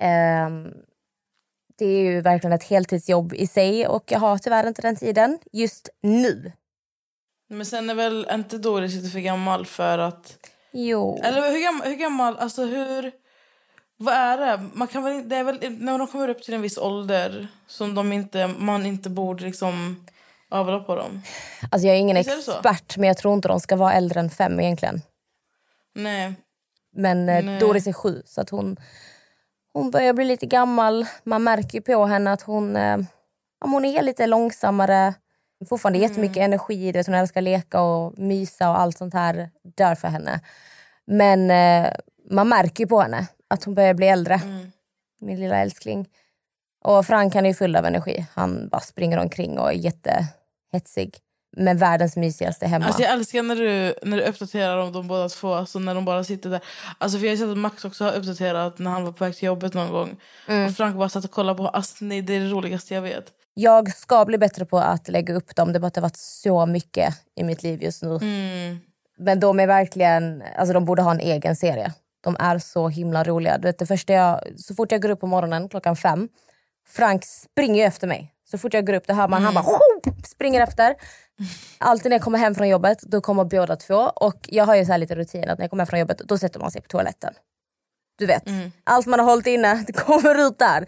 [0.00, 0.72] Ehm,
[1.78, 5.38] det är ju verkligen ett heltidsjobb i sig och jag har tyvärr inte den tiden
[5.52, 6.52] just nu.
[7.48, 10.38] Men sen är väl inte Doris lite för gammal för att...
[10.72, 11.20] Jo.
[11.22, 13.12] Eller hur gammal, hur gammal, alltså hur...
[13.98, 14.68] Vad är det?
[14.72, 17.94] Man kan väl, det är väl när de kommer upp till en viss ålder som
[17.94, 20.06] de inte, man inte borde liksom
[20.50, 21.22] avla på dem.
[21.70, 22.52] Alltså jag är ingen Visst är det så?
[22.52, 25.02] expert men jag tror inte de ska vara äldre än fem egentligen.
[25.94, 26.34] Nej.
[26.96, 27.58] Men eh, Nej.
[27.60, 28.76] Doris är sju så att hon,
[29.72, 31.06] hon börjar bli lite gammal.
[31.24, 32.98] Man märker ju på henne att hon, eh,
[33.60, 35.14] ja, hon är lite långsammare.
[35.68, 36.10] Fortfarande Mm.
[36.10, 36.92] jättemycket energi.
[36.92, 39.50] Vet, hon älskar leka och mysa och allt sånt här.
[39.76, 40.40] Dör för henne.
[41.06, 41.92] Men eh,
[42.30, 44.34] man märker ju på henne att hon börjar bli äldre.
[44.34, 44.72] Mm.
[45.20, 46.08] Min lilla älskling.
[46.84, 48.26] Och Frank han är ju full av energi.
[48.34, 51.18] Han bara springer omkring och är jättehetsig.
[51.56, 52.86] Men världens mysigaste hemma.
[52.86, 56.04] Alltså jag älskar när du, när du uppdaterar om de båda två, alltså när de
[56.04, 56.60] bara sitter där.
[56.98, 59.36] Alltså för jag har sett att Max också har uppdaterat när han var på väg
[59.36, 60.16] till jobbet någon gång.
[60.48, 60.66] Mm.
[60.66, 63.32] Och Frank bara satt och kollade på, alltså nej, det är det roligaste jag vet.
[63.54, 65.72] Jag ska bli bättre på att lägga upp dem.
[65.72, 68.18] Det har varit så mycket i mitt liv just nu.
[68.22, 68.78] Mm.
[69.18, 71.92] Men de är verkligen, alltså de borde ha en egen serie.
[72.26, 73.58] De är så himla roliga.
[73.58, 76.28] Du vet, det första jag, så fort jag går upp på morgonen klockan fem,
[76.88, 78.32] Frank springer efter mig.
[78.50, 79.78] Så fort jag går upp, då hör man han bara "Ho!"
[80.24, 80.94] springer efter.
[81.78, 83.94] Alltid när jag kommer hem från jobbet, då kommer båda två.
[83.96, 86.38] Och jag har ju så lite rutin att när jag kommer hem från jobbet, då
[86.38, 87.34] sätter man sig på toaletten.
[88.18, 88.42] Du vet,
[88.84, 90.86] allt man har hållit inne det kommer ut där.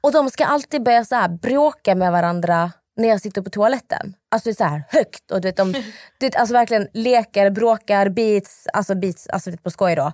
[0.00, 4.14] Och de ska alltid börja så här bråka med varandra när jag sitter på toaletten.
[4.30, 5.72] Alltså det är så här högt och du vet, de,
[6.18, 10.12] du vet, alltså verkligen leker, bråkar, beats, alltså beats, alltså på skoj då.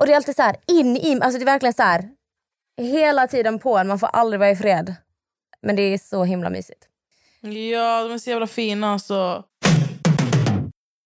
[0.00, 2.08] Och det är alltid så här in i, alltså det är verkligen så här
[2.80, 4.94] hela tiden på en, man får aldrig vara i fred.
[5.62, 6.88] Men det är så himla mysigt.
[7.40, 8.92] Ja, de är så jävla fina.
[8.92, 9.44] Alltså.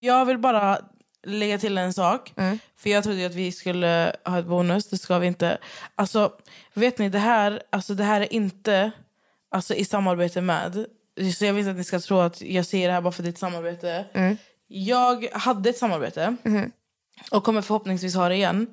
[0.00, 0.78] Jag vill bara
[1.26, 2.32] lägga till en sak.
[2.36, 2.58] Mm.
[2.76, 4.88] För Jag trodde att vi skulle ha ett bonus.
[4.88, 5.58] Det ska vi inte.
[5.94, 6.32] Alltså,
[6.74, 8.90] vet ni, det här, alltså, det här är inte
[9.50, 10.86] alltså, i samarbete med...
[11.38, 13.28] Så Jag vill inte att ni ska tro att jag säger det här bara för
[13.28, 14.04] ett samarbete.
[14.12, 14.36] Mm.
[14.66, 16.72] Jag hade ett samarbete Mhm.
[17.30, 18.66] Och kommer förhoppningsvis ha det igen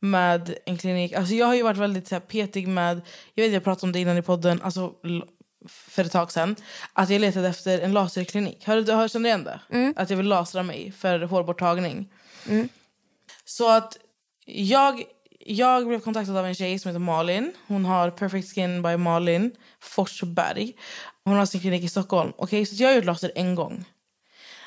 [0.00, 1.12] med en klinik.
[1.12, 3.00] Alltså jag har ju varit väldigt så här, petig med,
[3.34, 4.92] jag vet jag pratade om det innan i podden, alltså
[5.68, 6.56] för ett tag sedan,
[6.92, 8.66] att jag letade efter en laserklinik.
[8.66, 9.60] Har du har, känner igen det?
[9.70, 9.94] Mm.
[9.96, 12.12] Att jag vill lasra mig för hårborttagning.
[12.48, 12.68] Mm.
[13.44, 13.96] Så att
[14.46, 15.02] jag,
[15.40, 17.52] jag blev kontaktad av en tjej som heter Malin.
[17.66, 20.72] Hon har Perfect Skin by Malin Forsberg.
[21.24, 22.32] Hon har sin klinik i Stockholm.
[22.36, 23.84] Okej, så jag har gjort laser en gång.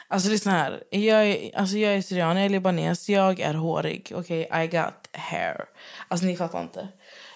[0.09, 0.83] Alltså lyssna här.
[0.89, 4.11] Jag är, alltså, jag är syrian, jag är libanes, jag är hårig.
[4.15, 4.63] Okej, okay?
[4.63, 5.65] I got hair.
[6.07, 6.87] Alltså ni fattar inte.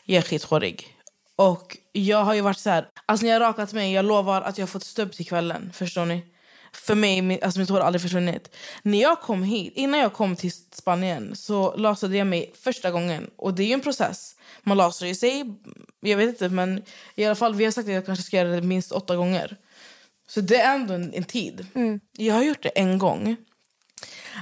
[0.06, 0.98] Jag är skithårig.
[1.36, 4.42] Och jag har ju varit så här, alltså när jag har rakat mig, jag lovar
[4.42, 5.72] att jag har fått stubb till kvällen.
[5.74, 6.26] Förstår ni?
[6.74, 8.56] För mig, alltså mitt hår har aldrig försvunnit.
[8.84, 13.30] När jag kom hit, innan jag kom till Spanien så lasade jag mig första gången.
[13.38, 14.36] Och det är ju en process.
[14.64, 15.46] Man lasar ju sig,
[16.00, 16.84] jag vet inte men
[17.16, 19.58] i alla fall vi har sagt att jag kanske ska göra det minst åtta gånger.
[20.34, 21.66] Så det är ändå en, en tid.
[22.18, 23.36] Jag har gjort det en gång.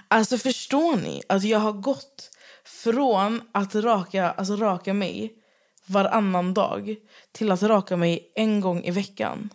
[0.07, 2.29] Alltså förstår ni att jag har gått
[2.65, 5.33] från att raka, alltså raka mig
[5.85, 6.95] varannan dag
[7.31, 9.49] till att raka mig en gång i veckan.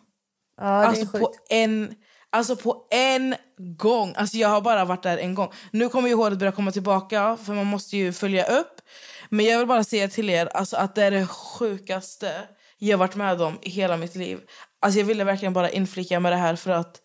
[0.57, 1.25] Ja, alltså, sjukt.
[1.25, 1.95] på en,
[2.31, 3.35] alltså på en
[3.79, 4.15] gång.
[4.17, 5.53] Alltså jag har bara varit där en gång.
[5.71, 8.81] Nu kommer ju håret börja komma tillbaka för man måste ju följa upp.
[9.29, 13.07] Men jag vill bara säga till er alltså, att det är det sjukaste jag har
[13.07, 14.41] varit med om i hela mitt liv.
[14.85, 17.01] Alltså jag ville verkligen bara inflika med det här för att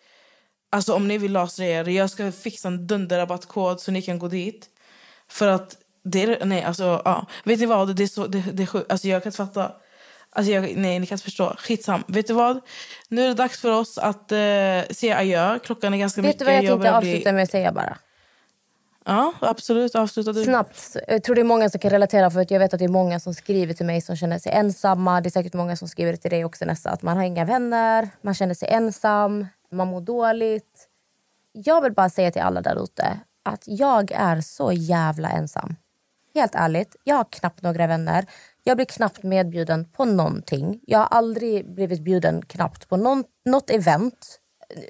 [0.71, 4.27] Alltså om ni vill lasra er, jag ska fixa en dunderrabattkod så ni kan gå
[4.27, 4.65] dit.
[5.29, 7.25] För att det är, nej alltså ja.
[7.43, 8.91] Vet ni vad, det är så, det, det är sjukt.
[8.91, 9.71] Alltså jag kan inte fatta.
[10.29, 11.55] Alltså jag, nej ni kan inte förstå.
[11.57, 12.03] Skitsam.
[12.07, 12.59] Vet du vad?
[13.07, 14.37] Nu är det dags för oss att eh,
[14.91, 15.59] säga adjö.
[15.63, 16.39] Klockan är ganska Vet mycket.
[16.39, 17.97] du vad jag tänkte bli- avsluta med att säga bara?
[19.05, 20.43] Ja absolut, avsluta du.
[20.43, 20.97] Snabbt.
[21.07, 22.89] Jag tror det är många som kan relatera för att jag vet att det är
[22.89, 25.21] många som skriver till mig som känner sig ensamma.
[25.21, 26.89] Det är säkert många som skriver till dig också Nessa.
[26.89, 30.87] Att man har inga vänner, man känner sig ensam, man mår dåligt.
[31.51, 35.75] Jag vill bara säga till alla där ute att jag är så jävla ensam.
[36.35, 38.25] Helt ärligt, jag har knappt några vänner.
[38.63, 40.79] Jag blir knappt medbjuden på någonting.
[40.87, 44.39] Jag har aldrig blivit bjuden knappt på någon, något event.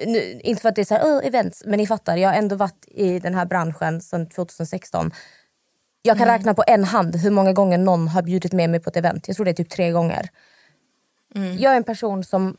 [0.06, 2.16] Nu, inte för att det är så här, "Åh, events, men ni fattar.
[2.16, 5.10] Jag har ändå varit i den här branschen sedan 2016.
[6.02, 8.90] Jag kan räkna på en hand hur många gånger någon har bjudit med mig på
[8.90, 9.28] ett event.
[9.28, 10.28] Jag tror det är typ tre gånger.
[11.58, 12.56] Jag är en person som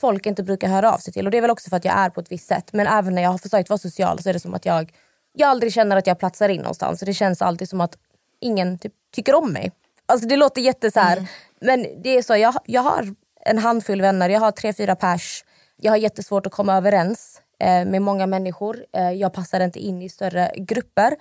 [0.00, 1.24] folk inte brukar höra av sig till.
[1.26, 2.72] Och Det är väl också för att jag är på ett visst sätt.
[2.72, 4.92] Men även när jag har försökt vara social så är det som att jag,
[5.32, 7.00] jag aldrig känner att jag platsar in någonstans.
[7.00, 7.98] Det känns alltid som att
[8.40, 9.72] ingen typ, tycker om mig.
[10.06, 11.26] Alltså Det låter jätte så här,
[11.60, 13.14] Men det är så, jag, jag har
[13.44, 14.28] en handfull vänner.
[14.28, 15.44] Jag har tre, fyra pers.
[15.84, 18.84] Jag har jättesvårt att komma överens eh, med många människor.
[18.96, 21.16] Eh, jag passar inte in i större grupper.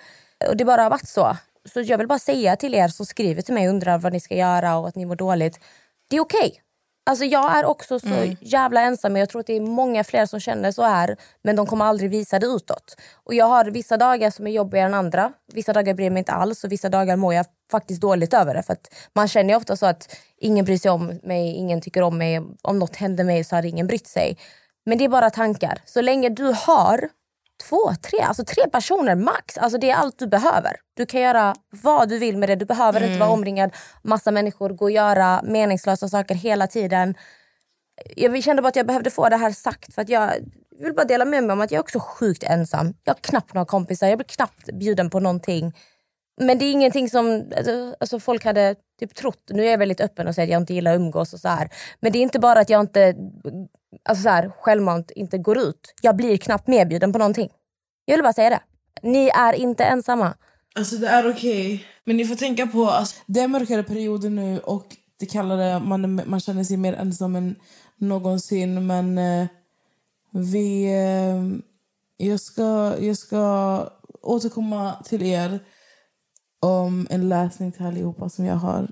[0.49, 1.37] Och Det bara har varit så.
[1.73, 4.19] Så jag vill bara säga till er som skriver till mig och undrar vad ni
[4.19, 5.59] ska göra och att ni mår dåligt.
[6.09, 6.61] Det är okej.
[7.05, 8.35] Alltså jag är också så Mm.
[8.41, 9.17] jävla ensam.
[9.17, 11.15] Jag tror att det är många fler som känner så här.
[11.43, 12.95] Men de kommer aldrig visa det utåt.
[13.23, 15.31] Och jag har vissa dagar som är jobbigare än andra.
[15.53, 18.53] Vissa dagar bryr jag mig inte alls och vissa dagar mår jag faktiskt dåligt över
[18.53, 18.63] det.
[18.63, 18.77] För
[19.15, 22.41] man känner ofta så att ingen bryr sig om mig, ingen tycker om mig.
[22.61, 24.37] Om något händer mig så hade ingen brytt sig.
[24.85, 25.81] Men det är bara tankar.
[25.85, 27.09] Så länge du har
[27.69, 29.57] två, tre, alltså tre personer max.
[29.57, 30.75] Alltså det är allt du behöver.
[30.93, 32.55] Du kan göra vad du vill med det.
[32.55, 33.19] Du behöver inte Mm.
[33.19, 33.71] vara omringad
[34.03, 37.15] massa människor, gå och göra meningslösa saker hela tiden.
[38.15, 40.31] Jag kände bara att jag behövde få det här sagt för att jag
[40.79, 42.93] vill bara dela med mig om att jag är också sjukt ensam.
[43.03, 45.73] Jag har knappt några kompisar, jag blir knappt bjuden på någonting.
[46.41, 49.43] Men det är ingenting som alltså, alltså folk hade typ trott.
[49.49, 51.47] Nu är jag väldigt öppen och säger att jag inte gillar att umgås och så
[51.47, 51.69] här.
[51.99, 53.15] Men det är inte bara att jag inte
[54.03, 55.93] alltså så här, självmant inte går ut.
[56.01, 57.49] Jag blir knappt medbjuden på någonting.
[58.05, 58.61] Jag vill bara säga det.
[59.01, 60.33] Ni är inte ensamma.
[60.75, 61.85] Alltså det är okej.
[62.03, 62.85] Men ni får tänka på...
[62.85, 64.85] Alltså, det är mörkare perioder nu och
[65.19, 67.55] det kallade, man, man känner sig mer ensam än
[67.97, 68.87] någonsin.
[68.87, 69.47] Men eh,
[70.31, 70.85] vi...
[70.85, 71.61] Eh,
[72.27, 73.87] jag, ska, jag ska
[74.21, 75.59] återkomma till er
[76.59, 78.87] om en läsning till allihopa som jag har.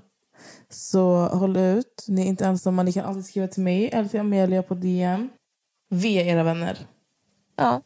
[0.70, 2.04] Så håll ut.
[2.08, 2.82] Ni är inte ensamma.
[2.82, 5.28] Ni kan alltid skriva till mig eller till Amelia på DM.
[5.88, 6.78] Vi är era vänner.
[7.56, 7.82] Ja.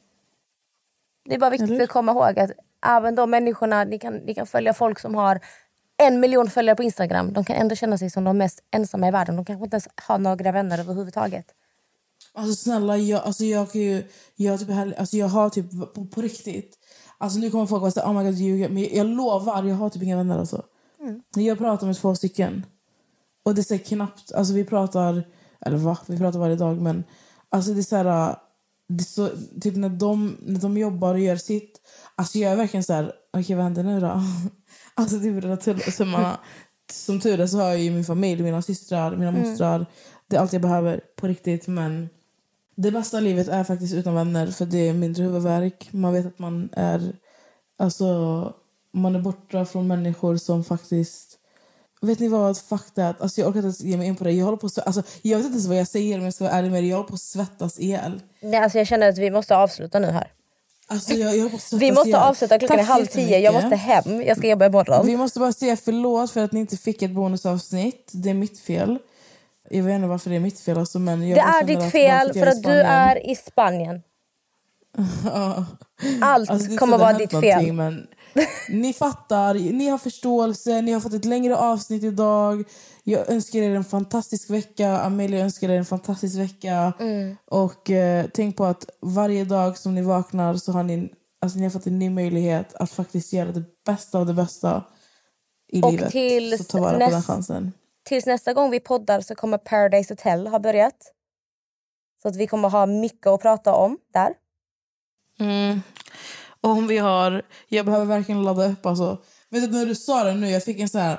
[1.24, 2.50] Det är bara viktigt att komma ihåg att
[2.86, 5.40] även de människorna, ni kan, ni kan följa folk som har
[5.96, 7.32] en miljon följare på Instagram.
[7.32, 9.36] De kan ändå känna sig som de mest ensamma i världen.
[9.36, 11.46] De kanske inte ens har några vänner överhuvudtaget.
[12.32, 14.04] Alltså snälla, jag, alltså, jag kan ju...
[14.36, 14.68] Jag, typ,
[14.98, 16.78] alltså, jag har typ på, på riktigt...
[17.18, 18.68] Alltså nu kommer folk vara såhär, oh my god ljuger.
[18.68, 20.62] Men jag, jag lovar, jag har typ inga vänner alltså.
[21.36, 22.66] Jag pratar med två stycken.
[23.44, 25.22] Och det är så knappt, alltså vi pratar,
[25.60, 27.04] eller va, vi pratar varje dag men
[27.48, 28.36] alltså det är så här,
[28.88, 29.30] det är så,
[29.60, 31.80] typ när de, när de jobbar och gör sitt,
[32.14, 34.22] alltså jag är verkligen så här, okej vad händer nu då?
[34.94, 36.38] alltså typ rullar tull- tummarna.
[36.92, 39.48] Som tur är så har jag ju min familj, mina systrar, mina Mm.
[39.50, 39.86] mostrar.
[40.26, 42.08] Det är allt jag behöver på riktigt men
[42.76, 45.88] det bästa livet är faktiskt utan vänner för det är mindre huvudvärk.
[45.92, 47.12] Man vet att man är,
[47.76, 48.52] alltså
[48.92, 51.38] man är borta från människor som faktiskt
[52.02, 52.58] Vet ni vad?
[52.58, 53.20] Fuck that.
[53.20, 54.32] Alltså jag orkar inte ens ge mig in på det.
[54.32, 56.54] Jag, håller på alltså, jag vet inte ens vad jag säger om jag ska vara
[56.54, 56.86] ärlig med det.
[56.86, 58.20] Jag håller på att svettas ihjäl.
[58.42, 60.30] Nej, alltså jag känner att vi måste avsluta nu här.
[60.86, 62.20] Alltså jag, jag svettas Vi måste ihjäl.
[62.22, 63.38] avsluta klockan Tack är halv tio.
[63.38, 64.22] Jag måste hem.
[64.22, 65.06] Jag ska jobba imorgon.
[65.06, 68.10] Vi måste bara säga förlåt för att ni inte fick ett bonusavsnitt.
[68.12, 68.98] Det är mitt fel.
[69.70, 70.78] Jag vet inte varför det är mitt fel.
[70.78, 74.02] Alltså, men jag Det är ditt fel för att du är i Spanien.
[76.20, 77.72] Allt Alltså, kommer vara ditt fel.
[77.72, 78.06] Men
[78.68, 82.64] ni fattar, ni har förståelse, ni har fått ett längre avsnitt idag.
[83.02, 84.98] Jag önskar er en fantastisk vecka.
[84.98, 86.92] Amelia önskar er en fantastisk vecka.
[87.00, 87.36] Mm.
[87.46, 91.64] Och eh, tänk på att varje dag som ni vaknar så har ni, alltså, ni
[91.64, 94.84] har fått en ny möjlighet att faktiskt göra det bästa av det bästa
[95.72, 96.10] i Och livet.
[96.12, 97.72] tills så ta vara på den näst- chansen.
[98.04, 100.96] Tills nästa gång vi poddar så kommer Paradise Hotel ha börjat.
[102.22, 104.34] Så att vi kommer ha mycket att prata om där.
[105.40, 105.80] Mm.
[106.64, 107.42] Om vi har...
[107.68, 108.86] Jag behöver verkligen ladda upp.
[108.86, 109.18] Alltså.
[109.50, 111.18] Vet du, när du sa det nu, jag fick en så här...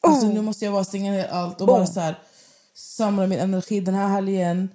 [0.00, 2.14] Alltså, Nu måste jag bara stänga ner allt och bara så här,
[2.74, 3.80] samla min energi.
[3.80, 4.68] Den här helgen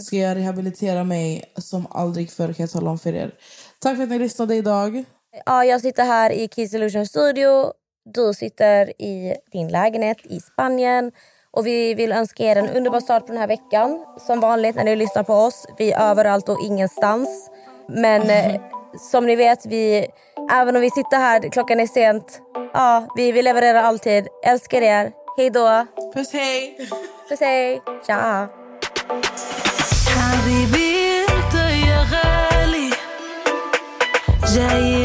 [0.00, 3.30] ska jag rehabilitera mig som aldrig förr kan jag tala om för er.
[3.78, 5.04] Tack för att ni lyssnade idag.
[5.46, 7.72] Ja, jag sitter här i Key Solution Studio.
[8.14, 11.12] Du sitter i din lägenhet i Spanien.
[11.50, 14.04] Och Vi vill önska er en underbar start på den här veckan.
[14.26, 15.66] Som vanligt när ni lyssnar på oss.
[15.78, 17.50] Vi är överallt och ingenstans.
[17.88, 18.60] Men eh,
[19.11, 20.07] som ni vet, vi,
[20.51, 22.41] även om vi sitter här, klockan är sent.
[22.73, 24.27] Ja, vi, vi levererar alltid.
[24.45, 25.11] Älskar er.
[25.37, 25.85] Hej då.
[26.13, 26.77] Puss hej.
[27.29, 27.81] Puss hej.
[28.07, 28.49] Tja.
[30.17, 31.55] حبيبي انت
[31.87, 32.89] يا غالي
[34.53, 35.04] جاي